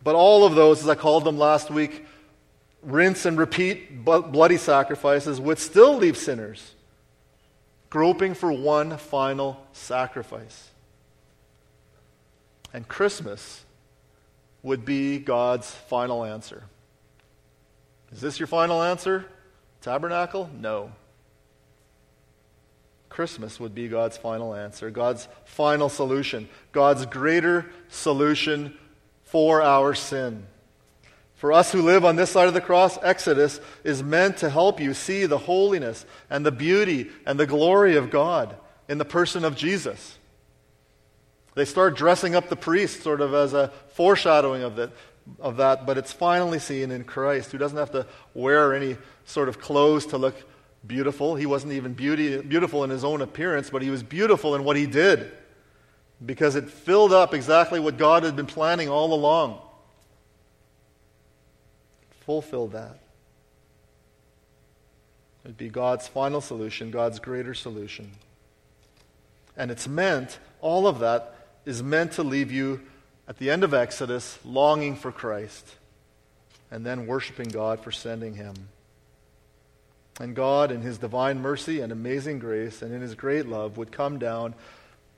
But 0.08 0.16
all 0.16 0.46
of 0.46 0.56
those, 0.56 0.80
as 0.84 0.88
I 0.88 0.96
called 0.96 1.26
them 1.26 1.38
last 1.38 1.70
week, 1.70 2.06
rinse 2.82 3.26
and 3.26 3.38
repeat 3.38 4.06
bloody 4.06 4.56
sacrifices 4.56 5.42
would 5.42 5.60
still 5.60 5.98
leave 5.98 6.16
sinners 6.16 6.76
groping 7.90 8.34
for 8.34 8.50
one 8.50 8.96
final 8.96 9.62
sacrifice. 9.74 10.70
And 12.74 12.88
Christmas 12.88 13.66
would 14.64 14.86
be 14.86 15.20
God's 15.20 15.70
final 15.70 16.24
answer. 16.24 16.64
Is 18.14 18.22
this 18.22 18.40
your 18.40 18.48
final 18.48 18.82
answer? 18.82 19.26
Tabernacle? 19.82 20.50
No. 20.58 20.94
Christmas 23.10 23.60
would 23.60 23.76
be 23.76 23.90
God's 23.90 24.16
final 24.16 24.56
answer, 24.56 24.90
God's 24.90 25.28
final 25.44 25.90
solution, 25.90 26.48
God's 26.72 27.06
greater 27.06 27.66
solution 27.90 28.74
for 29.28 29.62
our 29.62 29.94
sin. 29.94 30.46
For 31.36 31.54
us 31.54 31.72
who 31.72 31.82
live 31.82 32.04
on 32.04 32.16
this 32.16 32.32
side 32.32 32.48
of 32.48 32.54
the 32.54 32.62
cross, 32.62 32.98
Exodus 33.04 33.60
is 33.84 34.02
meant 34.02 34.38
to 34.38 34.50
help 34.50 34.80
you 34.80 34.94
see 34.94 35.26
the 35.26 35.38
holiness 35.38 36.06
and 36.30 36.46
the 36.46 36.52
beauty 36.52 37.10
and 37.26 37.40
the 37.40 37.46
glory 37.46 37.96
of 37.96 38.10
God 38.10 38.56
in 38.88 38.98
the 38.98 39.06
person 39.06 39.46
of 39.46 39.56
Jesus. 39.56 40.18
They 41.56 41.66
start 41.66 41.96
dressing 41.96 42.36
up 42.36 42.50
the 42.50 42.56
priest 42.56 43.04
sort 43.04 43.22
of 43.22 43.34
as 43.34 43.54
a 43.54 43.72
foreshadowing 43.90 44.64
of 44.64 44.78
that, 44.78 44.92
of 45.40 45.58
that, 45.58 45.86
but 45.86 45.98
it's 45.98 46.14
finally 46.14 46.60
seen 46.60 46.90
in 46.90 47.04
Christ, 47.04 47.52
who 47.52 47.58
doesn't 47.58 47.78
have 47.78 47.92
to 47.92 48.08
wear 48.34 48.74
any 48.74 48.98
sort 49.26 49.50
of 49.50 49.60
clothes 49.60 50.08
to 50.08 50.18
look 50.18 50.36
beautiful. 50.86 51.36
He 51.36 51.46
wasn't 51.46 51.74
even 51.74 51.94
beauty, 51.94 52.42
beautiful 52.42 52.84
in 52.84 52.90
his 52.90 53.04
own 53.04 53.22
appearance, 53.22 53.70
but 53.70 53.82
he 53.82 53.90
was 53.90 54.04
beautiful 54.04 54.56
in 54.56 54.64
what 54.64 54.78
he 54.78 54.88
did 54.88 55.32
because 56.26 56.56
it 56.56 56.70
filled 56.70 57.14
up 57.14 57.34
exactly 57.34 57.80
what 57.80 57.98
God 57.98 58.24
had 58.24 58.36
been 58.36 58.48
planning 58.48 58.90
all 58.90 59.14
along. 59.14 59.60
Fulfill 62.22 62.68
that. 62.70 63.00
It'd 65.44 65.58
be 65.58 65.70
God's 65.70 66.08
final 66.08 66.42
solution, 66.42 66.92
God's 66.92 67.20
greater 67.20 67.54
solution. 67.54 68.12
And 69.56 69.72
it's 69.72 69.88
meant, 69.88 70.40
all 70.60 70.88
of 70.88 71.00
that 71.00 71.36
is 71.66 71.82
meant 71.82 72.14
to 72.14 72.24
leave 72.24 72.52
you 72.52 72.82
at 73.28 73.38
the 73.38 73.50
end 73.50 73.64
of 73.64 73.74
Exodus, 73.74 74.40
longing 74.44 74.96
for 74.96 75.12
Christ, 75.12 75.76
and 76.70 76.86
then 76.86 77.08
worshiping 77.08 77.50
God 77.50 77.80
for 77.80 77.92
sending 77.92 78.36
him. 78.36 78.56
And 80.20 80.36
God, 80.36 80.72
in 80.72 80.82
his 80.82 80.98
divine 80.98 81.42
mercy 81.42 81.80
and 81.80 81.92
amazing 81.92 82.40
grace, 82.40 82.82
and 82.82 82.94
in 82.94 83.02
his 83.02 83.16
great 83.16 83.48
love, 83.48 83.78
would 83.78 83.92
come 83.92 84.18
down. 84.18 84.56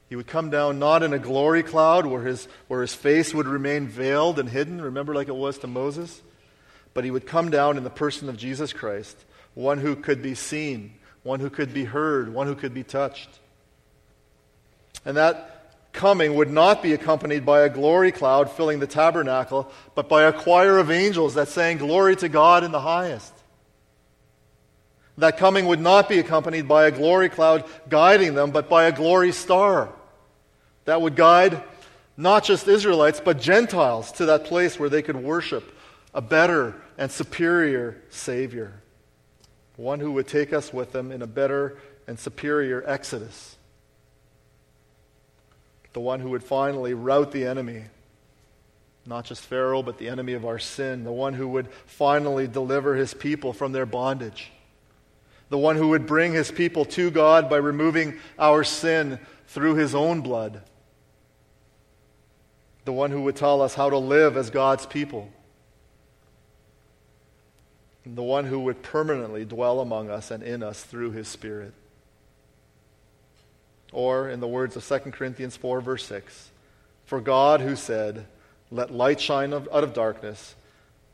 He 0.10 0.16
would 0.16 0.28
come 0.28 0.49
down 0.49 0.80
not 0.80 1.03
in 1.03 1.14
a 1.14 1.20
glory 1.20 1.62
cloud 1.62 2.07
where 2.07 2.24
his, 2.24 2.47
where 2.68 2.82
his 2.82 2.95
face 2.95 3.32
would 3.32 3.47
remain 3.47 3.88
veiled 3.88 4.39
and 4.39 4.49
hidden, 4.49 4.82
remember, 4.82 5.14
like 5.14 5.28
it 5.28 5.36
was 5.36 5.60
to 5.60 5.68
Moses, 5.68 6.22
but 6.95 7.03
he 7.03 7.12
would 7.12 7.28
come 7.28 7.51
down 7.51 7.78
in 7.78 7.84
the 7.84 7.91
person 7.91 8.28
of 8.28 8.36
Jesus 8.36 8.74
Christ, 8.74 9.16
one 9.53 9.78
who 9.78 9.95
could 9.95 10.24
be 10.24 10.34
seen, 10.34 10.95
one 11.22 11.39
who 11.39 11.51
could 11.51 11.76
be 11.76 11.86
heard, 11.86 12.34
one 12.34 12.47
who 12.47 12.55
could 12.55 12.74
be 12.74 12.84
touched. 12.84 13.30
And 15.05 15.16
that 15.16 15.76
coming 15.93 16.34
would 16.34 16.49
not 16.49 16.82
be 16.82 16.93
accompanied 16.93 17.45
by 17.45 17.62
a 17.62 17.70
glory 17.70 18.12
cloud 18.12 18.49
filling 18.49 18.80
the 18.80 18.88
tabernacle, 18.88 19.72
but 19.93 20.10
by 20.10 20.24
a 20.24 20.34
choir 20.34 20.80
of 20.80 20.89
angels 20.89 21.36
that 21.36 21.49
sang, 21.49 21.78
Glory 21.78 22.16
to 22.16 22.30
God 22.30 22.64
in 22.64 22.72
the 22.72 22.82
highest. 22.82 23.34
That 25.20 25.38
coming 25.38 25.68
would 25.68 25.82
not 25.82 26.10
be 26.10 26.18
accompanied 26.18 26.68
by 26.68 26.88
a 26.88 26.91
glory 26.91 27.30
cloud 27.30 27.66
guiding 27.89 28.34
them, 28.34 28.49
but 28.49 28.70
by 28.70 28.86
a 28.86 28.91
glory 28.91 29.34
star 29.34 29.93
that 30.90 31.02
would 31.02 31.16
guide 31.16 31.64
not 32.18 32.44
just 32.44 32.68
Israelites, 32.68 33.22
but 33.24 33.40
Gentiles 33.40 34.12
to 34.14 34.26
that 34.26 34.46
place 34.46 34.78
where 34.80 34.90
they 34.90 35.02
could 35.02 35.16
worship 35.16 35.64
a 36.14 36.22
better 36.22 36.76
and 36.98 37.12
superior 37.12 38.02
Savior. 38.10 38.74
One 39.78 40.00
who 40.00 40.12
would 40.14 40.28
take 40.28 40.52
us 40.52 40.74
with 40.74 40.92
them 40.92 41.12
in 41.12 41.22
a 41.22 41.28
better 41.28 41.78
and 42.08 42.20
superior 42.20 42.84
Exodus 42.86 43.56
the 45.94 46.00
one 46.00 46.20
who 46.20 46.30
would 46.30 46.44
finally 46.44 46.94
rout 46.94 47.32
the 47.32 47.46
enemy. 47.46 47.84
Not 49.06 49.26
just 49.26 49.42
Pharaoh, 49.42 49.82
but 49.82 49.98
the 49.98 50.08
enemy 50.08 50.34
of 50.34 50.46
our 50.46 50.60
sin. 50.60 51.04
The 51.04 51.12
one 51.12 51.34
who 51.34 51.48
would 51.50 51.68
finally 51.86 52.48
deliver 52.48 52.96
his 52.96 53.14
people 53.14 53.54
from 53.54 53.72
their 53.72 53.86
bondage. 53.86 54.52
The 55.50 55.58
one 55.58 55.78
who 55.78 55.90
would 55.90 56.06
bring 56.06 56.32
his 56.32 56.52
people 56.52 56.86
to 56.86 57.10
God 57.10 57.50
by 57.50 57.58
removing 57.58 58.20
our 58.38 58.64
sin 58.64 59.20
through 59.48 59.76
his 59.76 59.96
own 59.96 60.22
blood. 60.22 60.62
The 62.90 62.94
one 62.94 63.12
who 63.12 63.22
would 63.22 63.36
tell 63.36 63.62
us 63.62 63.76
how 63.76 63.92
to 63.92 64.00
live 64.00 64.36
as 64.36 64.50
God's 64.50 64.88
people. 64.88 65.30
And 68.04 68.16
the 68.16 68.24
one 68.24 68.46
who 68.46 68.62
would 68.62 68.82
permanently 68.82 69.46
dwell 69.46 69.80
among 69.80 70.10
us 70.10 70.32
and 70.32 70.42
in 70.42 70.64
us 70.64 70.84
through 70.84 71.12
his 71.12 71.28
Spirit. 71.28 71.76
Or, 73.94 74.28
in 74.28 74.40
the 74.40 74.48
words 74.48 74.76
of 74.76 74.84
2 74.88 75.12
Corinthians 75.12 75.56
4, 75.56 75.82
verse 75.82 76.04
6, 76.08 76.50
for 77.06 77.22
God 77.22 77.62
who 77.62 77.76
said, 77.76 78.26
Let 78.72 78.90
light 78.90 79.22
shine 79.22 79.54
out 79.54 79.68
of 79.68 79.94
darkness, 79.94 80.56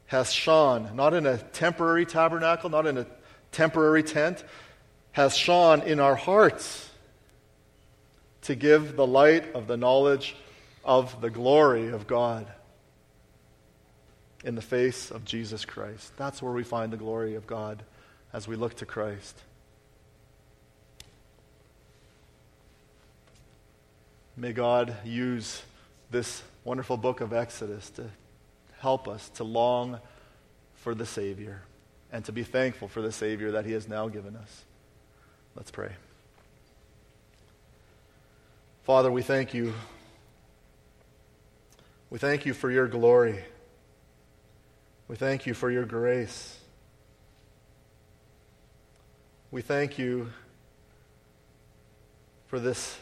has 0.06 0.32
shone, 0.32 0.96
not 0.96 1.14
in 1.14 1.26
a 1.26 1.40
temporary 1.40 2.06
tabernacle, 2.06 2.70
not 2.70 2.88
in 2.88 3.00
a 3.00 3.06
temporary 3.52 4.04
tent, 4.04 4.46
has 5.12 5.36
shone 5.36 5.82
in 5.82 6.00
our 6.00 6.16
hearts 6.16 6.90
to 8.44 8.56
give 8.56 8.96
the 8.96 9.06
light 9.06 9.54
of 9.54 9.68
the 9.68 9.76
knowledge 9.76 10.38
of 10.86 11.20
the 11.20 11.32
glory 11.32 11.90
of 11.90 12.08
God 12.08 12.48
in 14.44 14.54
the 14.54 14.62
face 14.62 15.10
of 15.10 15.26
Jesus 15.26 15.66
Christ. 15.66 16.16
That's 16.16 16.42
where 16.42 16.54
we 16.54 16.64
find 16.64 16.94
the 16.94 16.98
glory 16.98 17.34
of 17.34 17.48
God 17.48 17.84
as 18.32 18.48
we 18.48 18.56
look 18.56 18.76
to 18.76 18.86
Christ. 18.86 19.42
May 24.38 24.54
God 24.54 24.96
use 25.04 25.64
this 26.12 26.44
wonderful 26.64 26.98
book 26.98 27.22
of 27.22 27.34
Exodus 27.34 27.90
to 27.92 28.10
help 28.80 29.08
us 29.08 29.30
to 29.30 29.44
long 29.44 30.00
for 30.76 30.94
the 30.94 31.06
Savior 31.06 31.62
and 32.12 32.24
to 32.26 32.32
be 32.32 32.44
thankful 32.44 32.88
for 32.88 33.02
the 33.02 33.12
Savior 33.12 33.52
that 33.52 33.66
He 33.66 33.72
has 33.72 33.88
now 33.88 34.08
given 34.08 34.36
us. 34.36 34.64
Let's 35.56 35.72
pray. 35.72 35.94
Father, 38.84 39.12
we 39.12 39.24
thank 39.24 39.54
you. 39.54 39.74
We 42.16 42.20
thank 42.20 42.46
you 42.46 42.54
for 42.54 42.72
your 42.72 42.88
glory. 42.88 43.44
We 45.10 45.18
thank 45.18 45.46
you 45.46 45.54
for 45.54 45.70
your 45.70 45.84
grace. 45.84 46.58
We 49.52 49.62
thank 49.62 50.00
you 50.00 50.32
for 52.48 52.58
this 52.58 52.98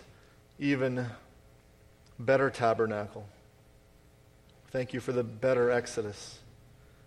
even 0.57 1.05
better 2.17 2.49
tabernacle. 2.49 3.27
Thank 4.71 4.93
you 4.93 4.99
for 4.99 5.11
the 5.11 5.23
better 5.23 5.69
Exodus. 5.69 6.39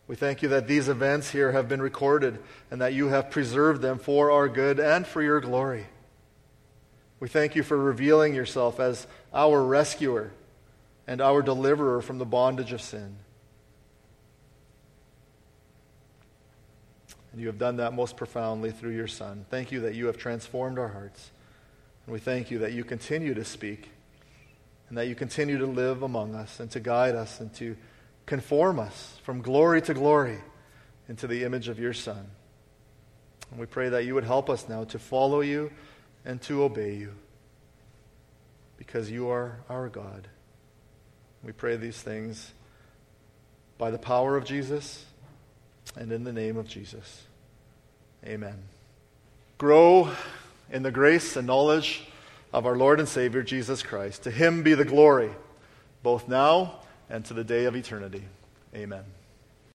We 0.07 0.14
thank 0.14 0.42
you 0.42 0.48
that 0.50 0.68
these 0.68 0.88
events 0.88 1.30
here 1.30 1.50
have 1.50 1.68
been 1.68 1.82
recorded 1.82 2.38
and 2.70 2.80
that 2.82 2.94
you 2.94 3.09
have 3.09 3.32
preserved 3.32 3.82
them 3.82 3.98
for 3.98 4.30
our 4.30 4.48
good 4.48 4.78
and 4.78 5.04
for 5.04 5.22
your 5.22 5.40
glory. 5.40 5.86
We 7.18 7.26
thank 7.26 7.57
you 7.57 7.64
for 7.64 7.76
revealing 7.76 8.32
yourself 8.32 8.78
as 8.78 9.09
our 9.34 9.61
rescuer 9.61 10.30
and 11.07 11.20
our 11.20 11.42
deliverer 11.42 12.02
from 12.02 12.18
the 12.18 12.24
bondage 12.24 12.72
of 12.72 12.80
sin. 12.80 13.16
And 17.32 17.40
you 17.40 17.46
have 17.48 17.59
done 17.59 17.76
that 17.76 17.92
most 17.92 18.16
profoundly 18.16 18.70
through 18.70 18.94
your 18.94 19.07
Son. 19.07 19.44
Thank 19.50 19.70
you 19.70 19.80
that 19.80 19.94
you 19.94 20.07
have 20.07 20.16
transformed 20.16 20.78
our 20.78 20.88
hearts. 20.88 21.30
And 22.07 22.12
we 22.12 22.18
thank 22.18 22.50
you 22.50 22.59
that 22.61 22.72
you 22.72 22.82
continue 22.82 23.34
to 23.34 23.44
speak 23.44 23.90
and 24.88 24.96
that 24.96 25.07
you 25.07 25.14
continue 25.14 25.59
to 25.59 25.66
live 25.66 26.02
among 26.02 26.34
us 26.34 26.61
and 26.61 26.70
to 26.70 26.80
guide 26.80 27.14
us 27.14 27.40
and 27.40 27.52
to 27.54 27.76
conform 28.24 28.78
us 28.78 29.18
from 29.22 29.42
glory 29.42 29.82
to 29.82 29.94
glory 29.94 30.38
into 31.09 31.26
the 31.26 31.44
image 31.44 31.68
of 31.68 31.78
your 31.78 31.92
Son. 31.92 32.26
And 33.50 33.61
we 33.61 33.66
pray 33.66 33.90
that 33.90 34.04
you 34.04 34.14
would 34.14 34.24
help 34.24 34.48
us 34.48 34.68
now 34.68 34.84
to 34.84 34.98
follow 34.98 35.40
you 35.40 35.70
and 36.24 36.40
to 36.42 36.64
obey 36.64 36.94
you 36.94 37.12
because 38.76 39.11
you 39.11 39.28
are 39.28 39.59
our 39.68 39.88
God. 39.88 40.28
We 41.43 41.53
pray 41.53 41.76
these 41.76 42.01
things 42.01 42.53
by 43.78 43.91
the 43.91 43.99
power 43.99 44.37
of 44.37 44.45
Jesus 44.45 45.05
and 45.97 46.11
in 46.12 46.24
the 46.24 46.32
name 46.32 46.57
of 46.57 46.66
Jesus. 46.66 47.24
Amen. 48.24 48.57
Grow 49.59 50.11
in 50.70 50.82
the 50.82 50.91
grace 50.91 51.37
and 51.37 51.47
knowledge 51.47 52.05
of 52.53 52.66
our 52.66 52.76
Lord 52.76 52.99
and 52.99 53.09
Savior 53.09 53.43
Jesus 53.43 53.82
Christ. 53.82 54.24
To 54.24 54.30
him 54.30 54.62
be 54.62 54.74
the 54.74 54.84
glory, 54.84 55.30
both 56.03 56.28
now 56.28 56.80
and 57.09 57.24
to 57.26 57.34
the 57.34 57.45
day 57.45 57.64
of 57.64 57.76
eternity. 57.76 58.24
Amen. 58.74 59.05